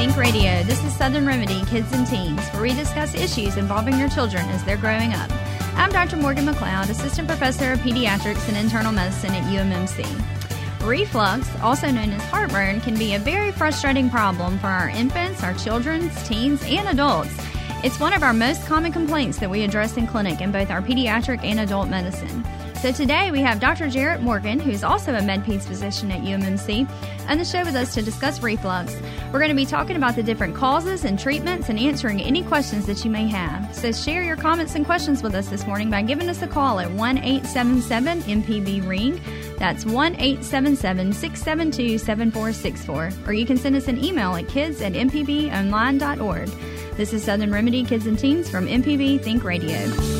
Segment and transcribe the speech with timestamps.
[0.00, 0.62] Think Radio.
[0.62, 4.64] This is Southern Remedy Kids and Teens, where we discuss issues involving your children as
[4.64, 5.30] they're growing up.
[5.76, 6.16] I'm Dr.
[6.16, 10.88] Morgan McLeod, Assistant Professor of Pediatrics and Internal Medicine at UMMC.
[10.88, 15.52] Reflux, also known as heartburn, can be a very frustrating problem for our infants, our
[15.52, 17.36] children, teens, and adults.
[17.84, 20.80] It's one of our most common complaints that we address in clinic in both our
[20.80, 22.42] pediatric and adult medicine.
[22.80, 23.90] So today we have Dr.
[23.90, 26.88] Jarrett Morgan, who's also a MedPeds physician at UMMC,
[27.28, 28.96] on the show with us to discuss reflux.
[29.30, 32.86] We're going to be talking about the different causes and treatments and answering any questions
[32.86, 33.74] that you may have.
[33.76, 36.80] So share your comments and questions with us this morning by giving us a call
[36.80, 39.20] at 1 877 MPB Ring.
[39.58, 43.10] That's 1 877 672 7464.
[43.26, 46.48] Or you can send us an email at kids at mpbonline.org.
[46.96, 50.19] This is Southern Remedy Kids and Teens from MPB Think Radio.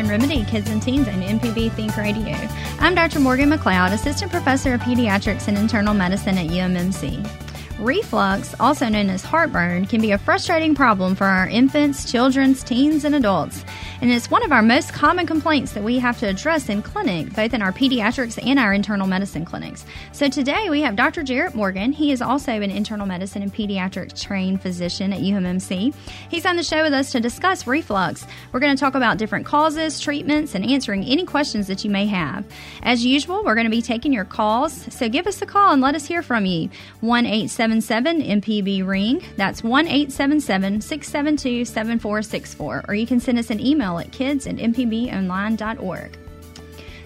[0.00, 2.34] Southern Remedy Kids and Teens on MPB Think Radio.
[2.78, 3.20] I'm Dr.
[3.20, 7.49] Morgan McLeod, Assistant Professor of Pediatrics and Internal Medicine at UMMC.
[7.80, 13.04] Reflux, also known as heartburn, can be a frustrating problem for our infants, children, teens,
[13.06, 13.64] and adults.
[14.02, 17.34] And it's one of our most common complaints that we have to address in clinic,
[17.34, 19.86] both in our pediatrics and our internal medicine clinics.
[20.12, 21.22] So today we have Dr.
[21.22, 21.92] Jarrett Morgan.
[21.92, 25.94] He is also an internal medicine and pediatrics trained physician at UMMC.
[26.28, 28.26] He's on the show with us to discuss reflux.
[28.52, 32.06] We're going to talk about different causes, treatments, and answering any questions that you may
[32.06, 32.44] have.
[32.82, 34.86] As usual, we're going to be taking your calls.
[34.94, 36.68] So give us a call and let us hear from you.
[37.00, 39.22] 1 877 MPB Ring.
[39.36, 42.84] That's 1 877 672 7464.
[42.88, 46.18] Or you can send us an email at kids at mpbonline.org.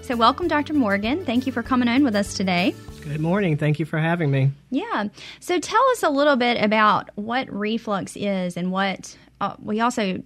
[0.03, 0.75] So, welcome, Dr.
[0.75, 1.25] Morgan.
[1.25, 2.75] Thank you for coming on with us today.
[3.03, 3.57] Good morning.
[3.57, 4.51] Thank you for having me.
[4.71, 5.09] Yeah.
[5.41, 10.23] So, tell us a little bit about what reflux is and what uh, we also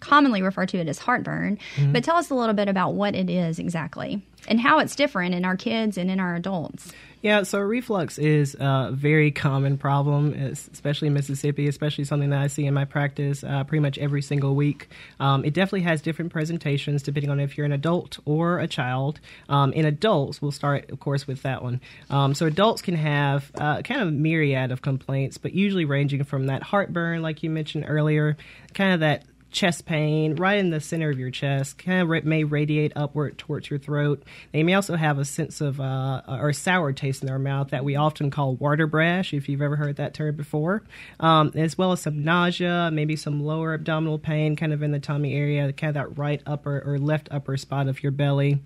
[0.00, 1.58] commonly refer to it as heartburn.
[1.76, 1.92] Mm-hmm.
[1.92, 5.34] But tell us a little bit about what it is exactly and how it's different
[5.34, 6.92] in our kids and in our adults.
[7.26, 12.46] Yeah, so reflux is a very common problem, especially in Mississippi, especially something that I
[12.46, 14.90] see in my practice uh, pretty much every single week.
[15.18, 19.18] Um, it definitely has different presentations depending on if you're an adult or a child.
[19.48, 21.80] Um, in adults, we'll start, of course, with that one.
[22.10, 26.46] Um, so adults can have uh, kind of myriad of complaints, but usually ranging from
[26.46, 28.36] that heartburn, like you mentioned earlier,
[28.72, 29.24] kind of that
[29.56, 33.70] chest pain right in the center of your chest, kind of may radiate upward towards
[33.70, 34.22] your throat.
[34.52, 37.82] They may also have a sense of uh, or sour taste in their mouth that
[37.82, 40.82] we often call water brash, if you've ever heard that term before,
[41.20, 45.00] um, as well as some nausea, maybe some lower abdominal pain, kind of in the
[45.00, 48.60] tummy area, kind of that right upper or left upper spot of your belly.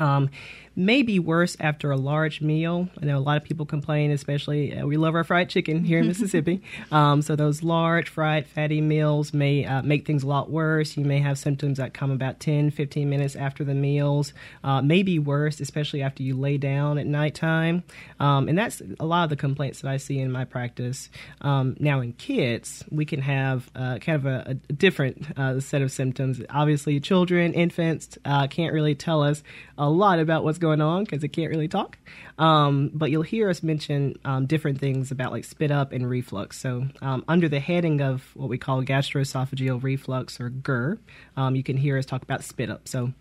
[0.00, 0.30] Um,
[0.76, 2.88] may be worse after a large meal.
[3.00, 6.00] I know a lot of people complain, especially uh, we love our fried chicken here
[6.00, 6.62] in Mississippi.
[6.90, 10.96] Um, so those large fried fatty meals may uh, make things a lot worse.
[10.96, 14.32] You may have symptoms that come about 10, 15 minutes after the meals.
[14.62, 17.84] Uh, may be worse, especially after you lay down at nighttime.
[18.18, 21.08] Um, and that's a lot of the complaints that I see in my practice.
[21.40, 25.82] Um, now in kids, we can have uh, kind of a, a different uh, set
[25.82, 26.40] of symptoms.
[26.50, 29.42] Obviously, children, infants uh, can't really tell us
[29.84, 31.98] a lot about what's going on because it can't really talk.
[32.38, 36.58] Um, but you'll hear us mention um, different things about like spit up and reflux.
[36.58, 40.98] So, um, under the heading of what we call gastroesophageal reflux or GER,
[41.36, 42.88] um, you can hear us talk about spit up.
[42.88, 43.12] So,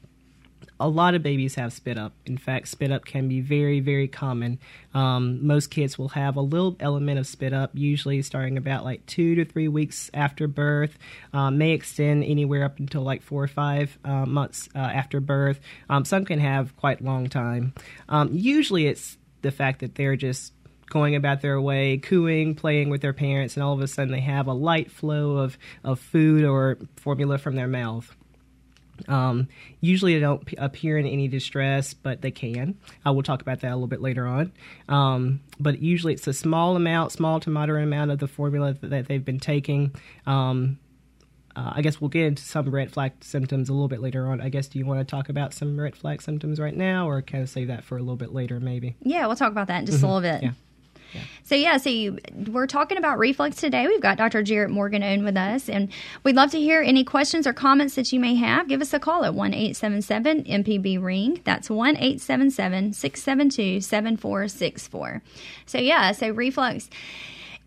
[0.79, 2.13] a lot of babies have spit up.
[2.25, 4.59] In fact, spit up can be very, very common.
[4.94, 9.06] Um, most kids will have a little element of spit up, usually starting about like
[9.06, 10.97] two to three weeks after birth.
[11.31, 15.59] Um, may extend anywhere up until like four or five uh, months uh, after birth.
[15.89, 17.73] Um, some can have quite long time.
[18.09, 20.53] Um, usually, it's the fact that they're just
[20.89, 24.19] going about their way, cooing, playing with their parents, and all of a sudden they
[24.21, 28.15] have a light flow of, of food or formula from their mouth.
[29.07, 29.47] Um,
[29.81, 32.77] usually, they don't p- appear in any distress, but they can.
[33.05, 34.51] I will talk about that a little bit later on.
[34.88, 38.89] Um, but usually, it's a small amount, small to moderate amount of the formula that,
[38.89, 39.94] that they've been taking.
[40.25, 40.79] Um,
[41.55, 44.41] uh, I guess we'll get into some red flag symptoms a little bit later on.
[44.41, 47.21] I guess do you want to talk about some red flag symptoms right now, or
[47.21, 48.95] kind of save that for a little bit later, maybe?
[49.01, 50.07] Yeah, we'll talk about that in just mm-hmm.
[50.07, 50.44] a little bit.
[50.44, 50.51] Yeah.
[51.44, 53.88] So yeah, so you, we're talking about reflux today.
[53.88, 54.44] We've got Dr.
[54.44, 55.89] Jarrett Morgan on with us, and
[56.24, 58.68] we'd love to hear any questions or comments that you may have.
[58.68, 61.42] Give us a call at one eight seven seven MPB ring.
[61.44, 65.21] That's one eight seven seven six seven two seven four six four.
[65.65, 66.89] So yeah, so reflux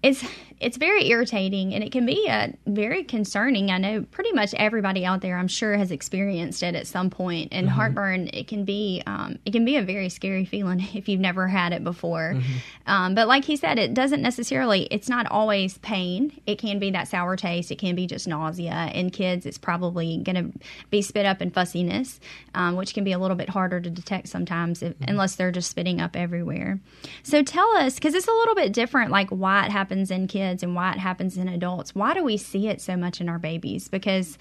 [0.02, 0.24] it's
[0.58, 3.70] it's very irritating and it can be a very concerning.
[3.70, 7.48] I know pretty much everybody out there, I'm sure, has experienced it at some point.
[7.52, 7.76] And mm-hmm.
[7.76, 11.46] heartburn, it can be um, it can be a very scary feeling if you've never
[11.46, 12.34] had it before.
[12.34, 12.56] Mm-hmm.
[12.86, 14.84] Um, but like he said, it doesn't necessarily.
[14.90, 16.40] It's not always pain.
[16.46, 17.70] It can be that sour taste.
[17.70, 18.90] It can be just nausea.
[18.94, 20.58] In kids, it's probably going to
[20.90, 22.18] be spit up and fussiness,
[22.54, 25.10] um, which can be a little bit harder to detect sometimes if, mm-hmm.
[25.10, 26.80] unless they're just spitting up everywhere.
[27.22, 30.45] So tell us, because it's a little bit different, like why it happens in kids
[30.46, 31.94] kids and why it happens in adults.
[31.94, 33.88] Why do we see it so much in our babies?
[33.88, 34.38] Because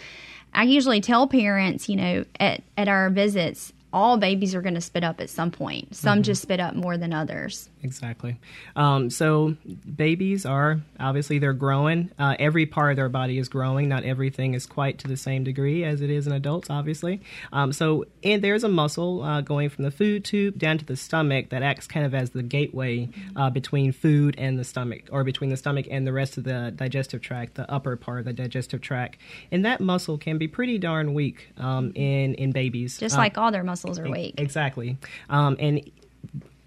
[0.53, 4.81] I usually tell parents, you know, at, at our visits, all babies are going to
[4.81, 5.95] spit up at some point.
[5.95, 6.23] Some mm-hmm.
[6.23, 7.69] just spit up more than others.
[7.81, 8.37] Exactly.
[8.75, 9.55] Um, so
[9.95, 12.11] babies are obviously they're growing.
[12.19, 13.87] Uh, every part of their body is growing.
[13.87, 17.21] Not everything is quite to the same degree as it is in adults, obviously.
[17.53, 20.97] Um, so and there's a muscle uh, going from the food tube down to the
[20.97, 23.07] stomach that acts kind of as the gateway
[23.37, 26.73] uh, between food and the stomach, or between the stomach and the rest of the
[26.75, 29.19] digestive tract, the upper part of the digestive tract.
[29.51, 32.97] And that muscle can be pretty darn weak um, in in babies.
[32.97, 34.35] Just like all their muscles muscles are weak.
[34.37, 34.97] Exactly.
[35.29, 35.89] Um, and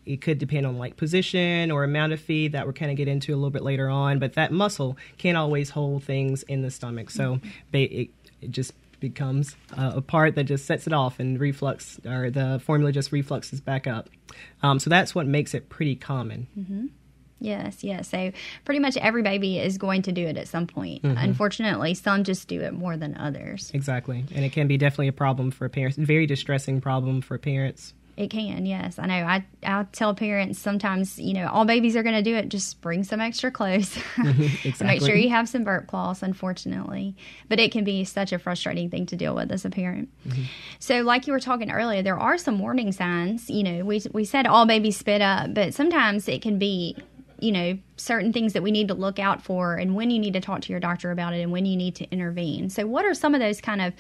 [0.06, 3.09] it could depend on like position or amount of feed that we're kind of get
[3.09, 4.19] into a little bit later on.
[4.19, 7.76] But that muscle can't always hold things in the stomach, so mm-hmm.
[7.76, 8.11] it,
[8.41, 12.61] it just becomes uh, a part that just sets it off and reflux or the
[12.65, 14.09] formula just refluxes back up.
[14.62, 16.47] Um, so that's what makes it pretty common.
[16.59, 16.87] Mm-hmm.
[17.40, 18.08] Yes, yes.
[18.08, 18.32] So
[18.64, 21.02] pretty much every baby is going to do it at some point.
[21.02, 21.19] Mm-hmm.
[21.19, 23.70] Unfortunately, some just do it more than others.
[23.75, 24.25] Exactly.
[24.35, 27.94] And it can be definitely a problem for parents, very distressing problem for parents.
[28.19, 28.99] It can, yes.
[28.99, 29.14] I know.
[29.14, 32.49] I I tell parents sometimes, you know, all babies are going to do it.
[32.49, 33.96] Just bring some extra clothes.
[34.17, 34.75] exactly.
[34.88, 36.25] Make sure you have some burp cloths.
[36.25, 37.14] Unfortunately,
[37.49, 40.08] but it can be such a frustrating thing to deal with as a parent.
[40.26, 40.43] Mm-hmm.
[40.81, 43.49] So, like you were talking earlier, there are some warning signs.
[43.49, 46.96] You know, we we said all babies spit up, but sometimes it can be
[47.40, 50.32] you know, certain things that we need to look out for and when you need
[50.32, 52.70] to talk to your doctor about it and when you need to intervene.
[52.70, 53.93] So, what are some of those kind of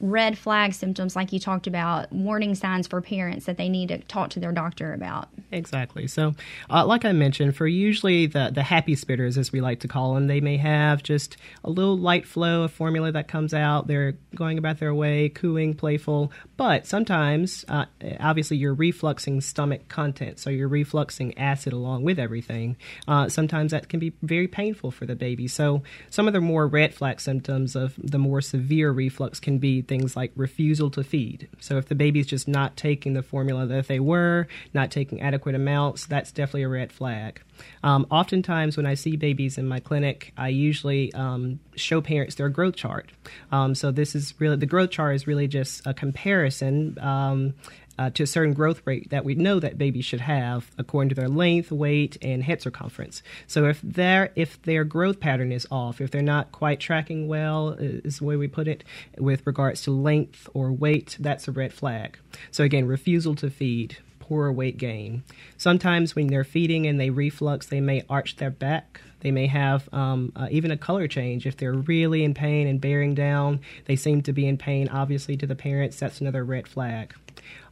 [0.00, 3.98] red flag symptoms, like you talked about, warning signs for parents that they need to
[3.98, 5.28] talk to their doctor about.
[5.50, 6.06] Exactly.
[6.06, 6.34] So,
[6.70, 10.14] uh, like I mentioned, for usually the, the happy spitters, as we like to call
[10.14, 13.86] them, they may have just a little light flow of formula that comes out.
[13.86, 16.32] They're going about their way, cooing, playful.
[16.56, 17.86] But sometimes, uh,
[18.20, 22.76] obviously, you're refluxing stomach content, so you're refluxing acid along with everything.
[23.06, 25.48] Uh, sometimes that can be very painful for the baby.
[25.48, 29.82] So, some of the more red flag symptoms of the more severe reflux can be
[29.88, 31.48] things like refusal to feed.
[31.58, 35.54] So if the baby's just not taking the formula that they were, not taking adequate
[35.54, 37.40] amounts, that's definitely a red flag.
[37.82, 42.48] Um, oftentimes, when I see babies in my clinic, I usually um, show parents their
[42.48, 43.10] growth chart.
[43.50, 47.54] Um, so this is really the growth chart is really just a comparison um,
[47.98, 51.14] uh, to a certain growth rate that we know that babies should have according to
[51.14, 53.22] their length, weight, and head circumference.
[53.46, 57.70] So if their if their growth pattern is off, if they're not quite tracking well,
[57.70, 58.84] is the way we put it,
[59.18, 62.18] with regards to length or weight, that's a red flag.
[62.50, 65.24] So again, refusal to feed, poor weight gain.
[65.56, 69.00] Sometimes when they're feeding and they reflux, they may arch their back.
[69.20, 71.44] They may have um, uh, even a color change.
[71.44, 75.36] If they're really in pain and bearing down, they seem to be in pain, obviously,
[75.38, 77.14] to the parents, that's another red flag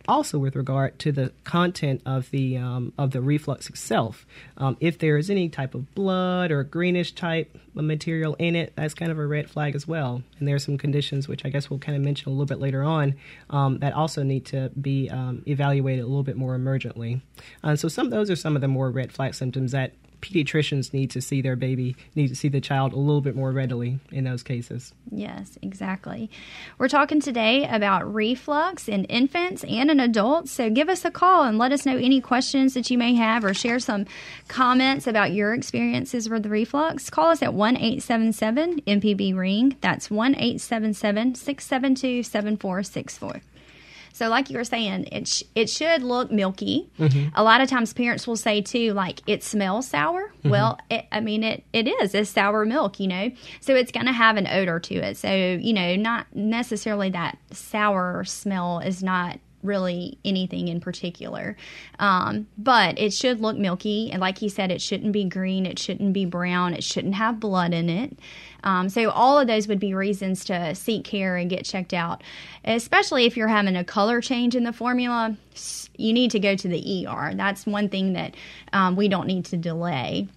[0.08, 4.26] also with regard to the content of the um, of the reflux itself.
[4.56, 8.94] Um, if there is any type of blood or greenish type material in it, that's
[8.94, 10.22] kind of a red flag as well.
[10.38, 12.58] And there are some conditions which I guess we'll kind of mention a little bit
[12.58, 13.14] later on
[13.50, 17.20] um, that also need to be um, evaluated a little bit more emergently.
[17.62, 21.10] Uh, so some those are some of the more red flag symptoms that pediatricians need
[21.10, 24.24] to see their baby, need to see the child a little bit more readily in
[24.24, 24.92] those cases.
[25.10, 26.30] Yes, exactly.
[26.78, 30.52] We're talking today about reflux in infants and in adults.
[30.52, 33.44] So give us a call and let us know any questions that you may have
[33.44, 34.06] or share some
[34.48, 37.10] comments about your experiences with reflux.
[37.10, 39.76] Call us at 1 877 MPB Ring.
[39.80, 43.40] That's 1 877 672 7464.
[44.16, 46.88] So, like you were saying, it sh- it should look milky.
[46.98, 47.34] Mm-hmm.
[47.34, 50.32] A lot of times, parents will say too, like it smells sour.
[50.38, 50.48] Mm-hmm.
[50.48, 52.14] Well, it, I mean, it it is.
[52.14, 53.30] It's sour milk, you know.
[53.60, 55.18] So it's going to have an odor to it.
[55.18, 61.56] So you know, not necessarily that sour smell is not really anything in particular.
[61.98, 64.10] Um, but it should look milky.
[64.10, 67.40] And like he said, it shouldn't be green, it shouldn't be brown, it shouldn't have
[67.40, 68.18] blood in it.
[68.64, 72.22] Um, so, all of those would be reasons to seek care and get checked out,
[72.64, 75.36] especially if you're having a color change in the formula.
[75.96, 77.32] You need to go to the ER.
[77.34, 78.34] That's one thing that
[78.72, 80.28] um, we don't need to delay.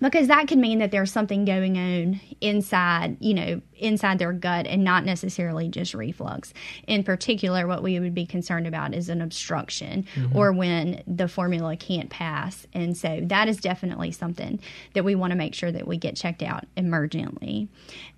[0.00, 4.66] Because that could mean that there's something going on inside, you know, inside their gut
[4.66, 6.52] and not necessarily just reflux.
[6.86, 10.36] In particular, what we would be concerned about is an obstruction mm-hmm.
[10.36, 12.66] or when the formula can't pass.
[12.72, 14.60] And so that is definitely something
[14.94, 17.68] that we want to make sure that we get checked out emergently.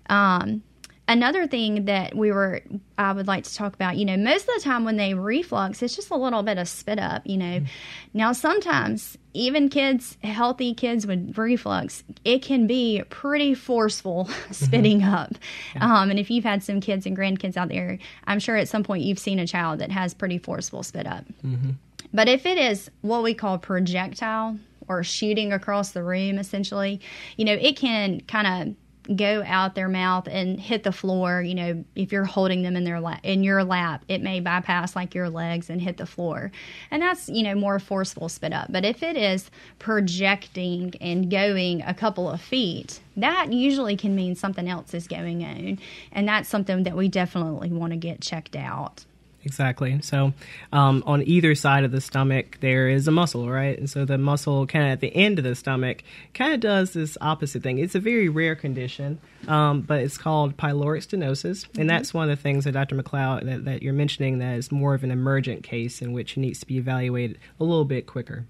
[0.09, 0.63] Um,
[1.07, 2.61] another thing that we were
[2.97, 5.81] i would like to talk about you know most of the time when they reflux
[5.81, 7.67] it's just a little bit of spit up you know mm.
[8.13, 15.13] now sometimes even kids healthy kids with reflux it can be pretty forceful spitting mm-hmm.
[15.13, 15.33] up
[15.75, 16.01] yeah.
[16.01, 18.83] um, and if you've had some kids and grandkids out there i'm sure at some
[18.83, 21.71] point you've seen a child that has pretty forceful spit up mm-hmm.
[22.13, 24.57] but if it is what we call projectile
[24.87, 27.01] or shooting across the room essentially
[27.35, 28.75] you know it can kind of
[29.15, 32.83] go out their mouth and hit the floor you know if you're holding them in
[32.83, 36.51] their lap in your lap it may bypass like your legs and hit the floor.
[36.91, 38.71] And that's you know more forceful spit up.
[38.71, 44.35] But if it is projecting and going a couple of feet that usually can mean
[44.35, 45.79] something else is going on.
[46.11, 49.05] And that's something that we definitely want to get checked out
[49.43, 49.99] exactly.
[50.01, 50.33] So,
[50.71, 53.77] um, on either side of the stomach, there is a muscle, right?
[53.77, 56.93] And so the muscle, kind of at the end of the stomach, kind of does
[56.93, 57.79] this opposite thing.
[57.79, 61.81] It's a very rare condition, um, but it's called pyloric stenosis, mm-hmm.
[61.81, 62.95] and that's one of the things that Dr.
[62.95, 66.59] McLeod that, that you're mentioning that is more of an emergent case in which needs
[66.59, 68.45] to be evaluated a little bit quicker.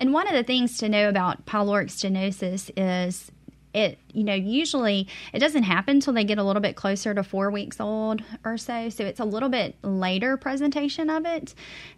[0.00, 3.30] And one of the things to know about pyloric stenosis is
[3.74, 7.22] it you know usually it doesn't happen until they get a little bit closer to
[7.22, 8.88] four weeks old or so.
[8.88, 11.54] So it's a little bit later presentation of it.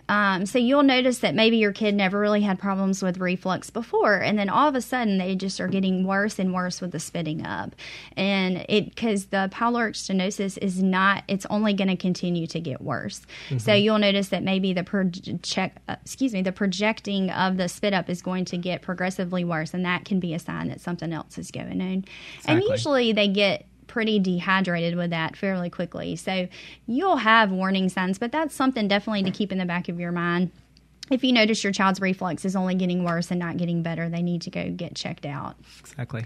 [0.08, 4.16] Um, so you'll notice that maybe your kid never really had problems with reflux before.
[4.16, 7.00] And then all of a sudden they just are getting worse and worse with the
[7.00, 7.74] spitting up.
[8.16, 12.80] And it because the pyloric stenosis is not it's only going to continue to get
[12.80, 13.22] worse.
[13.48, 13.58] Mm-hmm.
[13.58, 17.94] so you'll notice that maybe the project uh, excuse me the projecting of the spit
[17.94, 19.72] up is going to get progressively worse.
[19.72, 22.03] And that can be a sign that something else is going on
[22.36, 22.54] Exactly.
[22.54, 26.16] And usually they get pretty dehydrated with that fairly quickly.
[26.16, 26.48] So
[26.86, 30.12] you'll have warning signs, but that's something definitely to keep in the back of your
[30.12, 30.50] mind.
[31.10, 34.22] If you notice your child's reflux is only getting worse and not getting better, they
[34.22, 35.56] need to go get checked out.
[35.80, 36.24] Exactly.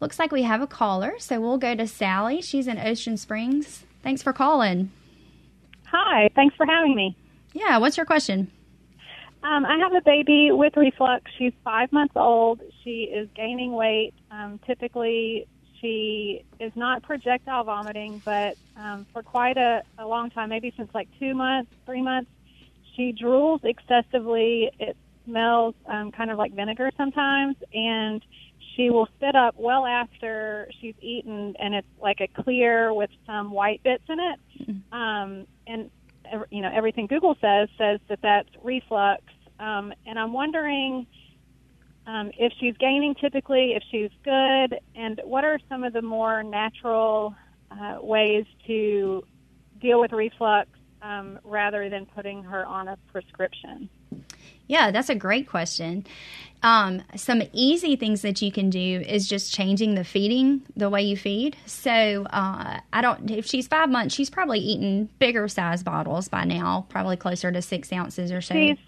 [0.00, 2.40] Looks like we have a caller, so we'll go to Sally.
[2.42, 3.84] She's in Ocean Springs.
[4.02, 4.90] Thanks for calling.
[5.84, 7.16] Hi, thanks for having me.
[7.52, 8.50] Yeah, what's your question?
[9.46, 11.30] Um, I have a baby with reflux.
[11.38, 12.60] She's five months old.
[12.82, 14.12] She is gaining weight.
[14.30, 15.46] Um, typically,
[15.80, 20.90] she is not projectile vomiting, but um, for quite a, a long time, maybe since
[20.94, 22.28] like two months, three months,
[22.96, 24.70] she drools excessively.
[24.80, 28.24] It smells um, kind of like vinegar sometimes, and
[28.74, 33.52] she will spit up well after she's eaten, and it's like a clear with some
[33.52, 34.70] white bits in it.
[34.70, 34.98] Mm-hmm.
[34.98, 35.90] Um, and
[36.50, 39.22] you know everything Google says says that that's reflux,
[39.58, 41.06] um, and I'm wondering
[42.06, 46.42] um, if she's gaining typically, if she's good, and what are some of the more
[46.42, 47.34] natural
[47.70, 49.24] uh, ways to
[49.80, 50.68] deal with reflux
[51.02, 53.88] um, rather than putting her on a prescription?
[54.68, 56.06] Yeah, that's a great question.
[56.62, 61.02] Um, some easy things that you can do is just changing the feeding, the way
[61.02, 61.56] you feed.
[61.66, 63.30] So uh, I don't.
[63.30, 67.62] If she's five months, she's probably eating bigger size bottles by now, probably closer to
[67.62, 68.54] six ounces or so.
[68.54, 68.78] She's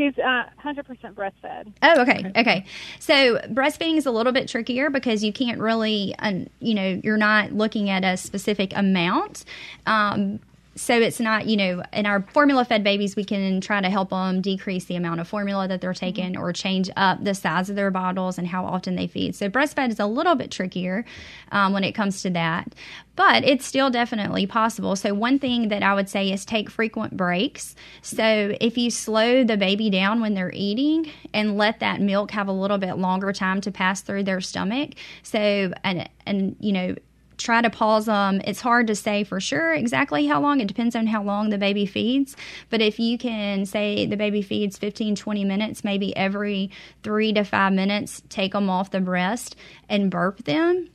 [0.00, 1.74] She's uh, 100% breastfed.
[1.82, 2.32] Oh, okay.
[2.34, 2.64] Okay.
[3.00, 6.14] So breastfeeding is a little bit trickier because you can't really,
[6.60, 9.44] you know, you're not looking at a specific amount.
[9.84, 10.40] Um,
[10.76, 14.10] so it's not you know in our formula fed babies we can try to help
[14.10, 17.76] them decrease the amount of formula that they're taking or change up the size of
[17.76, 19.34] their bottles and how often they feed.
[19.34, 21.04] So breastfed is a little bit trickier
[21.50, 22.74] um, when it comes to that
[23.20, 24.96] but it's still definitely possible.
[24.96, 27.74] So one thing that i would say is take frequent breaks.
[28.00, 32.48] So if you slow the baby down when they're eating and let that milk have
[32.48, 36.94] a little bit longer time to pass through their stomach so and and you know
[37.40, 38.40] try to pause them.
[38.44, 40.60] It's hard to say for sure exactly how long.
[40.60, 42.36] It depends on how long the baby feeds.
[42.68, 46.70] But if you can say the baby feeds 15, 20 minutes, maybe every
[47.02, 49.56] three to five minutes, take them off the breast
[49.88, 50.90] and burp them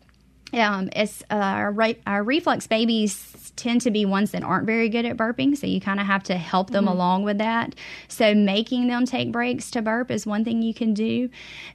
[0.53, 4.89] um, it's uh, our, re- our reflux babies tend to be ones that aren't very
[4.89, 6.93] good at burping, so you kind of have to help them mm-hmm.
[6.93, 7.75] along with that.
[8.07, 11.29] So making them take breaks to burp is one thing you can do.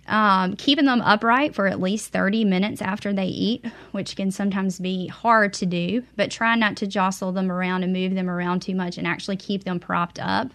[0.06, 4.78] Um, keeping them upright for at least 30 minutes after they eat, which can sometimes
[4.78, 8.60] be hard to do, but try not to jostle them around and move them around
[8.60, 10.52] too much and actually keep them propped up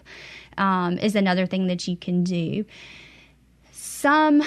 [0.58, 2.64] um, is another thing that you can do.
[3.72, 4.42] Some,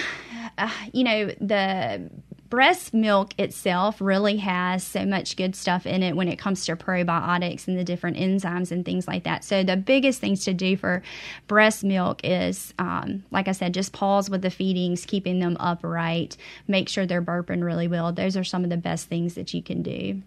[0.58, 2.10] uh, you know, the
[2.50, 6.76] breast milk itself really has so much good stuff in it when it comes to
[6.76, 9.44] probiotics and the different enzymes and things like that.
[9.44, 11.02] So the biggest things to do for
[11.46, 16.36] breast milk is, um, like I said, just pause with the feedings, keeping them upright,
[16.66, 18.12] make sure they're burping really well.
[18.12, 20.20] Those are some of the best things that you can do.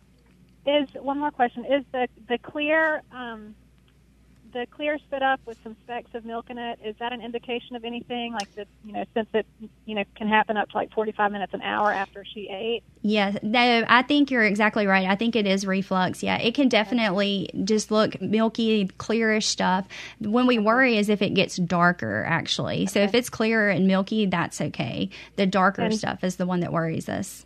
[0.66, 1.66] Is one more question?
[1.66, 3.54] Is the the clear um,
[4.54, 7.76] the clear spit up with some specks of milk in it, is that an indication
[7.76, 8.34] of anything?
[8.34, 9.46] Like that, you know, since it,
[9.86, 12.84] you know, can happen up to like 45 minutes, an hour after she ate?
[13.02, 15.08] Yes, no, I think you're exactly right.
[15.08, 16.24] I think it is reflux.
[16.24, 19.88] Yeah, it can definitely just look milky, clearish stuff.
[20.20, 22.86] When we worry is if it gets darker, actually.
[22.86, 25.10] So if it's clearer and milky, that's okay.
[25.36, 27.46] The darker and, stuff is the one that worries us.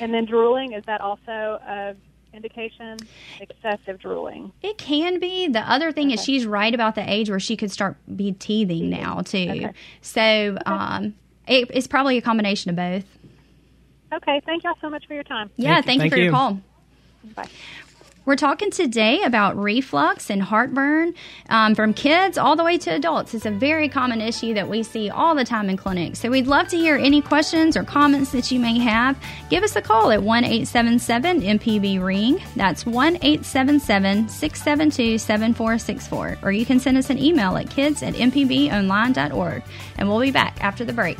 [0.00, 1.94] And then drooling, is that also a
[2.32, 2.98] indication?
[3.40, 4.52] Excessive drooling.
[4.62, 5.48] It can be.
[5.48, 6.14] The other thing okay.
[6.14, 8.90] is she's right about the age where she could start be teething, teething.
[8.90, 9.48] now too.
[9.50, 9.72] Okay.
[10.00, 10.58] So okay.
[10.66, 11.14] um,
[11.46, 13.04] it, it's probably a combination of both.
[14.12, 14.40] Okay.
[14.44, 15.50] Thank y'all so much for your time.
[15.56, 15.74] Yeah.
[15.82, 16.24] Thank, thank you for you.
[16.24, 16.60] your call.
[17.34, 17.48] Bye.
[18.24, 21.14] We're talking today about reflux and heartburn
[21.48, 23.34] um, from kids all the way to adults.
[23.34, 26.20] It's a very common issue that we see all the time in clinics.
[26.20, 29.18] So we'd love to hear any questions or comments that you may have.
[29.50, 32.40] Give us a call at 1 877 MPB Ring.
[32.54, 36.38] That's 1 877 672 7464.
[36.42, 39.62] Or you can send us an email at kids at mpbonline.org.
[39.98, 41.18] And we'll be back after the break.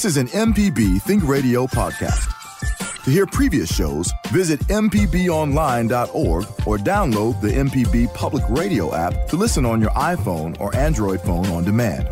[0.00, 2.32] This is an MPB Think Radio podcast.
[3.04, 9.66] To hear previous shows, visit MPBOnline.org or download the MPB Public Radio app to listen
[9.66, 12.08] on your iPhone or Android phone on demand.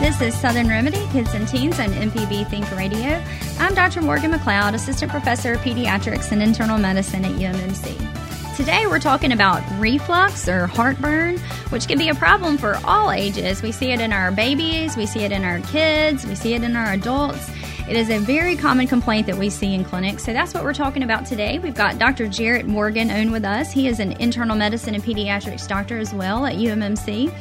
[0.00, 3.20] This is Southern Remedy Kids and Teens on MPB Think Radio.
[3.62, 4.02] I'm Dr.
[4.02, 8.56] Morgan McLeod, Assistant Professor of Pediatrics and Internal Medicine at UMMC.
[8.56, 11.38] Today we're talking about reflux or heartburn,
[11.70, 13.62] which can be a problem for all ages.
[13.62, 16.64] We see it in our babies, we see it in our kids, we see it
[16.64, 17.48] in our adults.
[17.88, 20.24] It is a very common complaint that we see in clinics.
[20.24, 21.60] So that's what we're talking about today.
[21.60, 22.26] We've got Dr.
[22.26, 23.70] Jarrett Morgan on with us.
[23.70, 27.32] He is an internal medicine and pediatrics doctor as well at UMMC.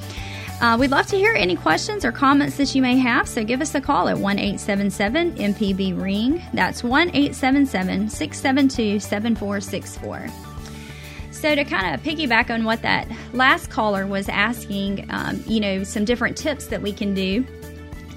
[0.62, 3.62] Uh, we'd love to hear any questions or comments that you may have, so give
[3.62, 6.40] us a call at 1 877 MPB Ring.
[6.54, 10.28] That's 1 877 672 7464.
[11.32, 15.84] So, to kind of piggyback on what that last caller was asking, um, you know,
[15.84, 17.44] some different tips that we can do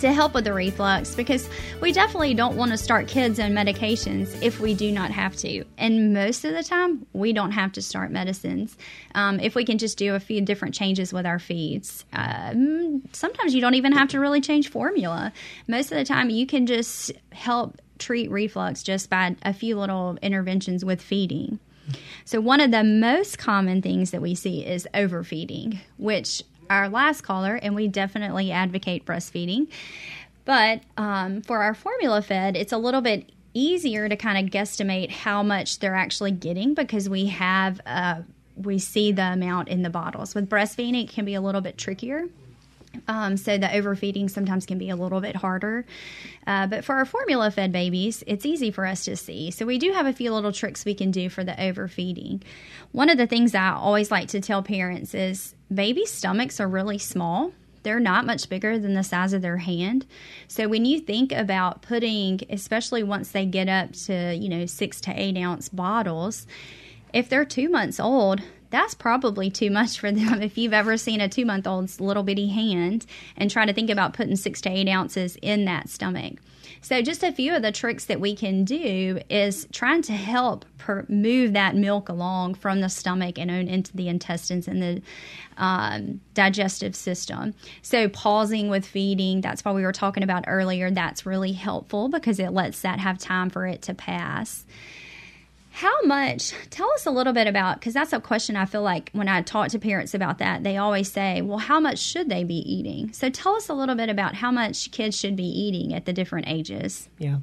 [0.05, 1.49] to help with the reflux because
[1.81, 5.65] we definitely don't want to start kids on medications if we do not have to.
[5.79, 8.77] And most of the time, we don't have to start medicines
[9.15, 12.05] um, if we can just do a few different changes with our feeds.
[12.13, 15.33] Um, sometimes you don't even have to really change formula.
[15.69, 20.19] Most of the time, you can just help treat reflux just by a few little
[20.21, 21.59] interventions with feeding.
[22.27, 26.43] So, one of the most common things that we see is overfeeding, which
[26.75, 29.69] our last caller, and we definitely advocate breastfeeding.
[30.45, 35.11] But um, for our formula fed, it's a little bit easier to kind of guesstimate
[35.11, 38.23] how much they're actually getting because we have uh,
[38.57, 40.35] we see the amount in the bottles.
[40.35, 42.27] With breastfeeding, it can be a little bit trickier.
[43.09, 45.85] Um, so the overfeeding sometimes can be a little bit harder.
[46.47, 49.51] Uh, but for our formula fed babies, it's easy for us to see.
[49.51, 52.43] So we do have a few little tricks we can do for the overfeeding.
[52.93, 56.99] One of the things I always like to tell parents is baby stomachs are really
[56.99, 57.53] small.
[57.83, 60.07] They're not much bigger than the size of their hand.
[60.49, 65.01] So when you think about putting, especially once they get up to, you know, six
[65.03, 66.47] to eight ounce bottles,
[67.13, 68.41] if they're two months old,
[68.75, 70.43] that's probably too much for them.
[70.43, 73.07] If you've ever seen a two month old's little bitty hand
[73.37, 76.41] and try to think about putting six to eight ounces in that stomach.
[76.81, 80.67] So, just a few of the tricks that we can do is trying to help
[80.77, 85.03] per- move that milk along from the stomach and on into the intestines and the
[85.57, 87.55] um, digestive system.
[87.81, 90.91] So, pausing with feeding, that's what we were talking about earlier.
[90.91, 94.67] That's really helpful because it lets that have time for it to pass
[95.75, 96.53] How much?
[96.71, 99.43] Tell us a little bit about because that's a question I feel like when I
[99.43, 103.13] talk to parents about that, they always say, "Well, how much should they be eating?"
[103.13, 106.13] So tell us a little bit about how much kids should be eating at the
[106.13, 107.09] different ages.
[107.19, 107.39] Yeah,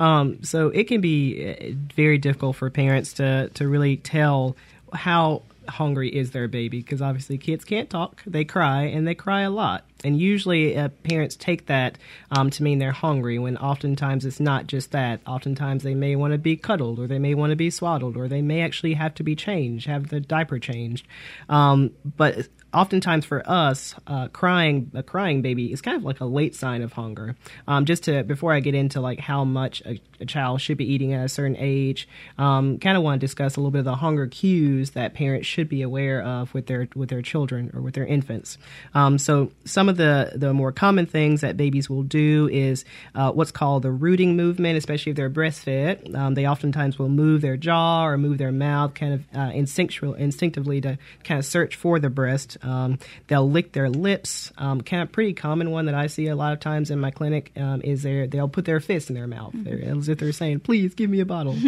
[0.00, 4.56] um, so it can be uh, very difficult for parents to to really tell
[4.92, 8.22] how hungry is their baby because obviously kids can't talk.
[8.26, 9.84] They cry and they cry a lot.
[10.04, 11.98] And usually uh, parents take that
[12.30, 15.20] um, to mean they're hungry when oftentimes it's not just that.
[15.26, 18.28] Oftentimes they may want to be cuddled or they may want to be swaddled or
[18.28, 21.06] they may actually have to be changed have the diaper changed.
[21.48, 26.26] Um, but oftentimes for us, uh, crying a crying baby is kind of like a
[26.26, 27.34] late sign of hunger.
[27.66, 30.84] Um, just to before I get into like how much a, a child should be
[30.84, 33.84] eating at a certain age, um, kind of want to discuss a little bit of
[33.86, 37.80] the hunger cues that parents should be aware of with their with their children or
[37.80, 38.58] with their infants.
[38.94, 42.84] Um, so some of the the more common things that babies will do is
[43.14, 46.14] uh, what's called the rooting movement, especially if they're breastfed.
[46.14, 50.12] Um, they oftentimes will move their jaw or move their mouth, kind of uh, instinctual,
[50.14, 52.58] instinctively to kind of search for the breast.
[52.66, 52.98] Um,
[53.28, 54.52] they'll lick their lips.
[54.58, 57.10] Um, kind of pretty common one that I see a lot of times in my
[57.10, 59.98] clinic um, is they they'll put their fist in their mouth mm-hmm.
[59.98, 61.56] as if they're saying, "Please give me a bottle."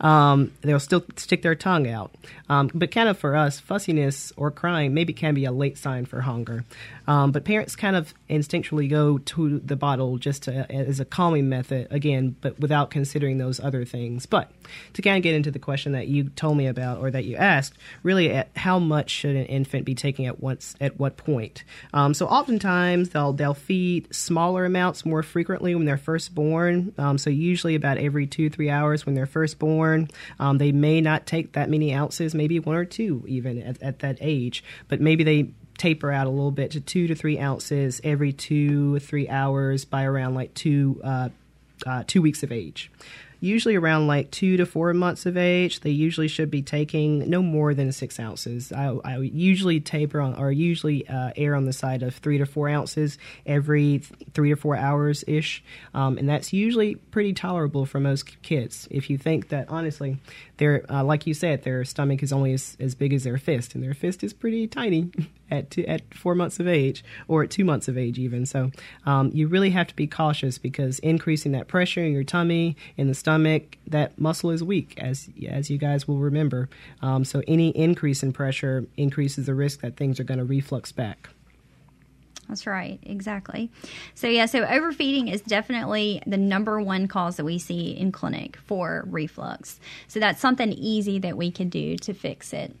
[0.00, 2.12] Um, they'll still stick their tongue out.
[2.48, 6.06] Um, but kind of for us, fussiness or crying maybe can be a late sign
[6.06, 6.64] for hunger.
[7.06, 11.48] Um, but parents kind of instinctually go to the bottle just to, as a calming
[11.48, 14.26] method again, but without considering those other things.
[14.26, 14.50] But
[14.94, 17.36] to kind of get into the question that you told me about or that you
[17.36, 21.64] asked, really, how much should an infant be taking at once at what point?
[21.92, 26.92] Um, so oftentimes they'll they'll feed smaller amounts more frequently when they're first born.
[26.98, 30.08] Um, so usually about every two three hours when they're first born.
[30.38, 33.98] Um, they may not take that many ounces, maybe one or two even at, at
[34.00, 35.50] that age, but maybe they
[35.82, 40.04] taper out a little bit to two to three ounces every two three hours by
[40.04, 41.28] around like two uh,
[41.84, 42.88] uh, two weeks of age
[43.42, 47.42] usually around like two to four months of age, they usually should be taking no
[47.42, 48.72] more than six ounces.
[48.72, 52.46] I, I usually taper on, or usually uh, err on the side of three to
[52.46, 53.98] four ounces every
[54.32, 58.86] three to four hours ish, um, and that's usually pretty tolerable for most kids.
[58.90, 60.18] If you think that honestly,
[60.58, 63.74] their uh, like you said, their stomach is only as, as big as their fist,
[63.74, 65.10] and their fist is pretty tiny.
[65.52, 68.46] at two, at four months of age or at two months of age even.
[68.46, 68.70] So
[69.06, 73.08] um, you really have to be cautious because increasing that pressure in your tummy in
[73.08, 76.68] the stomach, that muscle is weak as as you guys will remember.
[77.02, 80.90] Um, so any increase in pressure increases the risk that things are going to reflux
[80.90, 81.28] back.
[82.48, 83.70] That's right, exactly.
[84.14, 88.56] So, yeah, so overfeeding is definitely the number one cause that we see in clinic
[88.56, 89.80] for reflux.
[90.08, 92.76] So, that's something easy that we can do to fix it.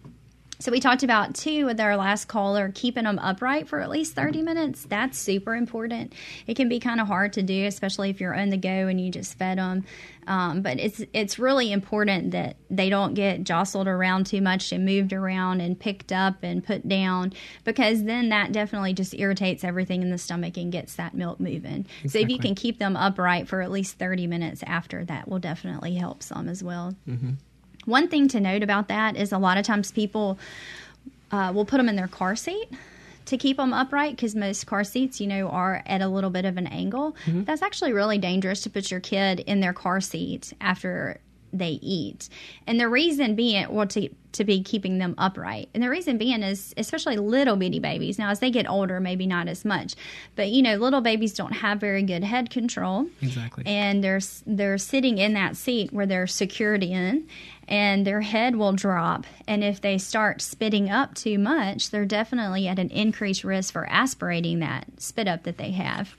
[0.58, 4.14] So we talked about too with our last caller, keeping them upright for at least
[4.14, 4.84] 30 minutes.
[4.84, 6.12] That's super important.
[6.46, 9.00] It can be kind of hard to do, especially if you're on the go and
[9.00, 9.84] you just fed them.
[10.28, 14.84] Um, but it's it's really important that they don't get jostled around too much and
[14.84, 17.32] moved around and picked up and put down
[17.64, 21.86] because then that definitely just irritates everything in the stomach and gets that milk moving.
[22.04, 22.08] Exactly.
[22.08, 25.40] So if you can keep them upright for at least 30 minutes after that will
[25.40, 26.94] definitely help some as well.
[27.08, 27.32] Mm-hmm.
[27.84, 30.38] One thing to note about that is a lot of times people
[31.30, 32.68] uh, will put them in their car seat
[33.24, 36.44] to keep them upright because most car seats, you know, are at a little bit
[36.44, 37.16] of an angle.
[37.26, 37.44] Mm-hmm.
[37.44, 41.20] That's actually really dangerous to put your kid in their car seat after
[41.52, 42.28] they eat.
[42.66, 45.68] And the reason being, well, to, to be keeping them upright.
[45.74, 48.18] And the reason being is, especially little bitty babies.
[48.18, 49.94] Now, as they get older, maybe not as much,
[50.36, 53.06] but you know, little babies don't have very good head control.
[53.20, 53.64] Exactly.
[53.66, 57.28] And they're they're sitting in that seat where they're secured in,
[57.68, 59.26] and their head will drop.
[59.46, 63.86] And if they start spitting up too much, they're definitely at an increased risk for
[63.88, 66.16] aspirating that spit up that they have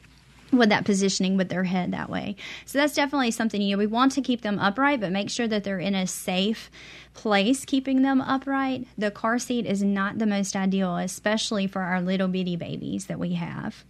[0.57, 2.35] with that positioning with their head that way.
[2.65, 5.47] So that's definitely something you know we want to keep them upright, but make sure
[5.47, 6.69] that they're in a safe
[7.13, 8.87] place keeping them upright.
[8.97, 13.19] The car seat is not the most ideal, especially for our little bitty babies that
[13.19, 13.83] we have.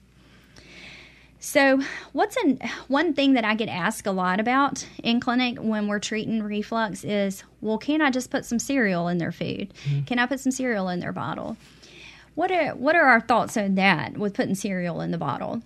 [1.46, 1.82] So,
[2.14, 6.00] what's an, one thing that I get asked a lot about in clinic when we're
[6.00, 9.74] treating reflux is, well, can I just put some cereal in their food?
[9.84, 10.04] Mm-hmm.
[10.04, 11.58] Can I put some cereal in their bottle?
[12.36, 15.62] What are what are our thoughts on that with putting cereal in the bottle?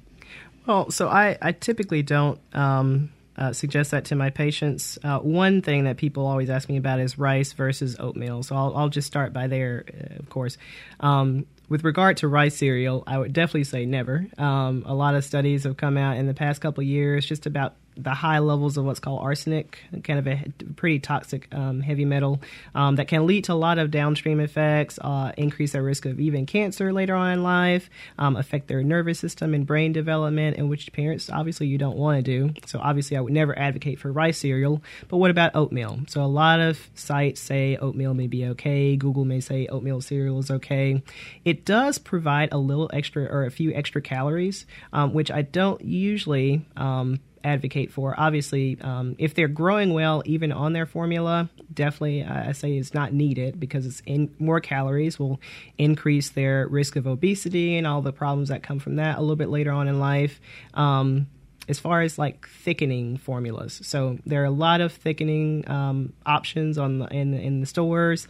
[0.68, 5.00] Well, so I, I typically don't um, uh, suggest that to my patients.
[5.02, 8.44] Uh, one thing that people always ask me about is rice versus oatmeal.
[8.44, 10.58] So I'll, I'll just start by there, uh, of course.
[11.00, 14.28] Um, with regard to rice cereal, I would definitely say never.
[14.38, 17.76] Um, a lot of studies have come out in the past couple years just about
[17.98, 22.42] the high levels of what's called arsenic, kind of a pretty toxic um, heavy metal
[22.76, 26.20] um, that can lead to a lot of downstream effects, uh, increase their risk of
[26.20, 30.70] even cancer later on in life, um, affect their nervous system and brain development, and
[30.70, 32.54] which parents obviously you don't want to do.
[32.66, 34.82] So obviously, I would never advocate for rice cereal.
[35.08, 36.00] But what about oatmeal?
[36.08, 38.96] So a lot of sites say oatmeal may be okay.
[38.96, 41.02] Google may say oatmeal cereal is okay.
[41.44, 45.82] It does provide a little extra or a few extra calories, um, which I don't
[45.82, 48.16] usually um, advocate for.
[48.18, 52.94] Obviously, um, if they're growing well, even on their formula, definitely uh, I say it's
[52.94, 55.40] not needed because it's in more calories will
[55.78, 59.36] increase their risk of obesity and all the problems that come from that a little
[59.36, 60.40] bit later on in life.
[60.74, 61.28] Um,
[61.70, 66.78] as far as like thickening formulas, so there are a lot of thickening um, options
[66.78, 68.28] on the, in in the stores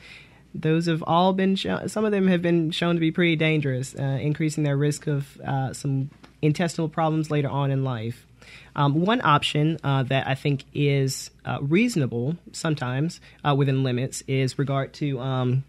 [0.53, 3.95] those have all been shown, some of them have been shown to be pretty dangerous,
[3.95, 6.09] uh, increasing their risk of uh, some
[6.41, 8.25] intestinal problems later on in life.
[8.77, 14.59] Um, one option uh, that I think is uh, reasonable sometimes uh, within limits is
[14.59, 15.63] regard to um,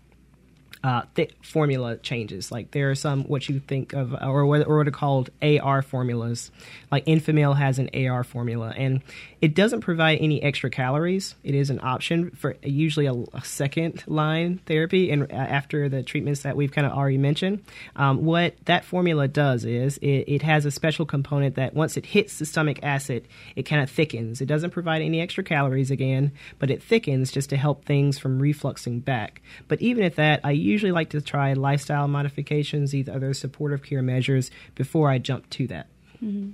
[0.84, 1.02] uh,
[1.42, 2.52] formula changes.
[2.52, 5.82] Like there are some what you think of, or what, or what are called AR
[5.82, 6.50] formulas.
[6.90, 9.02] Like Enfamil has an AR formula, and
[9.40, 11.34] it doesn't provide any extra calories.
[11.44, 16.42] It is an option for usually a, a second line therapy, and after the treatments
[16.42, 17.64] that we've kind of already mentioned.
[17.96, 22.06] Um, what that formula does is it, it has a special component that once it
[22.06, 24.40] hits the stomach acid, it kind of thickens.
[24.40, 28.40] It doesn't provide any extra calories again, but it thickens just to help things from
[28.40, 29.42] refluxing back.
[29.66, 34.02] But even at that, I usually like to try lifestyle modifications, either other supportive care
[34.02, 35.86] measures, before I jump to that.
[36.22, 36.50] Mm-hmm.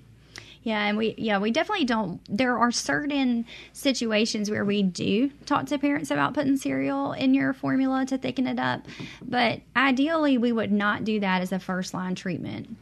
[0.63, 2.21] Yeah, and we yeah we definitely don't.
[2.27, 7.53] There are certain situations where we do talk to parents about putting cereal in your
[7.53, 8.87] formula to thicken it up,
[9.23, 12.77] but ideally we would not do that as a first line treatment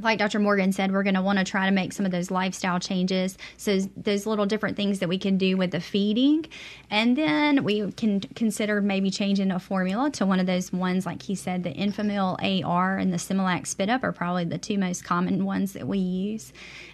[0.00, 0.38] like Dr.
[0.38, 3.36] Morgan said, we're going to want to try to make some of those lifestyle changes.
[3.56, 6.46] So, those little different things that we can do with the feeding.
[6.90, 11.22] And then we can consider maybe changing a formula to one of those ones, like
[11.22, 15.04] he said, the Enfamil AR and the Similac Spit Up are probably the two most
[15.04, 16.52] common ones that we use.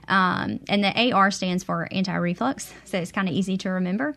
[0.09, 4.17] Um, and the AR stands for anti reflux, so it's kind of easy to remember.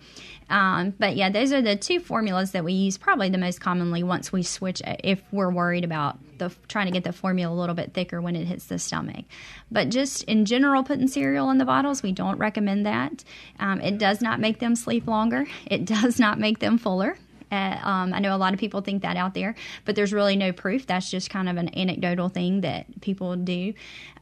[0.52, 4.04] Um, but yeah, those are the two formulas that we use probably the most commonly
[4.04, 7.74] once we switch if we're worried about the trying to get the formula a little
[7.74, 9.26] bit thicker when it hits the stomach.
[9.72, 13.24] But just in general, putting cereal in the bottles, we don't recommend that.
[13.60, 15.46] Um, it does not make them sleep longer.
[15.72, 17.18] It does not make them fuller.
[17.50, 20.36] Uh, um, I know a lot of people think that out there, but there's really
[20.36, 20.86] no proof.
[20.86, 23.74] That's just kind of an anecdotal thing that people do.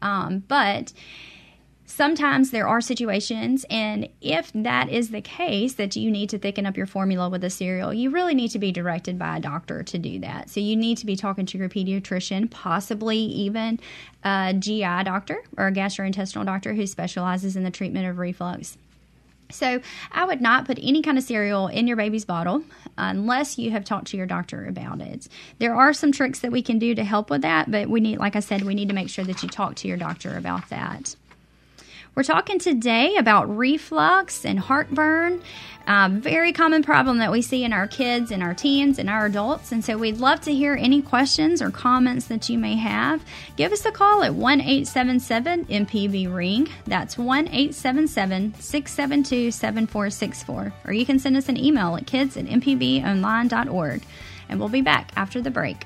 [0.02, 0.94] Um, but
[1.90, 6.66] sometimes there are situations, and if that is the case, that you need to thicken
[6.66, 9.84] up your formula with a cereal, you really need to be directed by a doctor
[9.84, 10.50] to do that.
[10.50, 13.80] So you need to be talking to your pediatrician, possibly even
[14.24, 18.78] a GI doctor or a gastrointestinal doctor who specializes in the treatment of reflux.
[19.52, 22.64] So, I would not put any kind of cereal in your baby's bottle
[23.00, 25.28] unless you have talked to your doctor about it.
[25.58, 28.20] There are some tricks that we can do to help with that, but we need,
[28.20, 30.70] like I said, we need to make sure that you talk to your doctor about
[30.70, 31.16] that.
[32.16, 35.42] We're talking today about reflux and heartburn,
[35.88, 39.28] a very common problem that we see in our kids and our teens and our
[39.28, 39.72] adults.
[39.72, 43.24] And so we'd love to hear any questions or comments that you may have.
[43.56, 46.68] Give us a call at 1 877 MPB Ring.
[46.86, 50.74] That's 1 877 672 7464.
[50.86, 54.04] Or you can send us an email at kids at mpbonline.org.
[54.50, 55.86] And we'll be back after the break.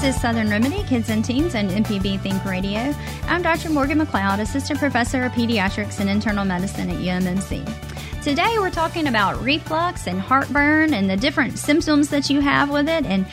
[0.00, 2.94] This is Southern Remedy Kids and Teens and MPB Think Radio.
[3.24, 3.68] I'm Dr.
[3.68, 8.22] Morgan McLeod, Assistant Professor of Pediatrics and Internal Medicine at UMMC.
[8.22, 12.88] Today we're talking about reflux and heartburn and the different symptoms that you have with
[12.88, 13.26] it and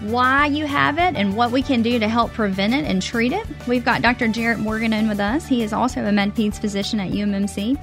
[0.00, 3.32] why you have it and what we can do to help prevent it and treat
[3.32, 3.46] it.
[3.66, 4.28] We've got Dr.
[4.28, 5.46] Jarrett Morgan in with us.
[5.46, 7.78] He is also a med peds physician at UMMC.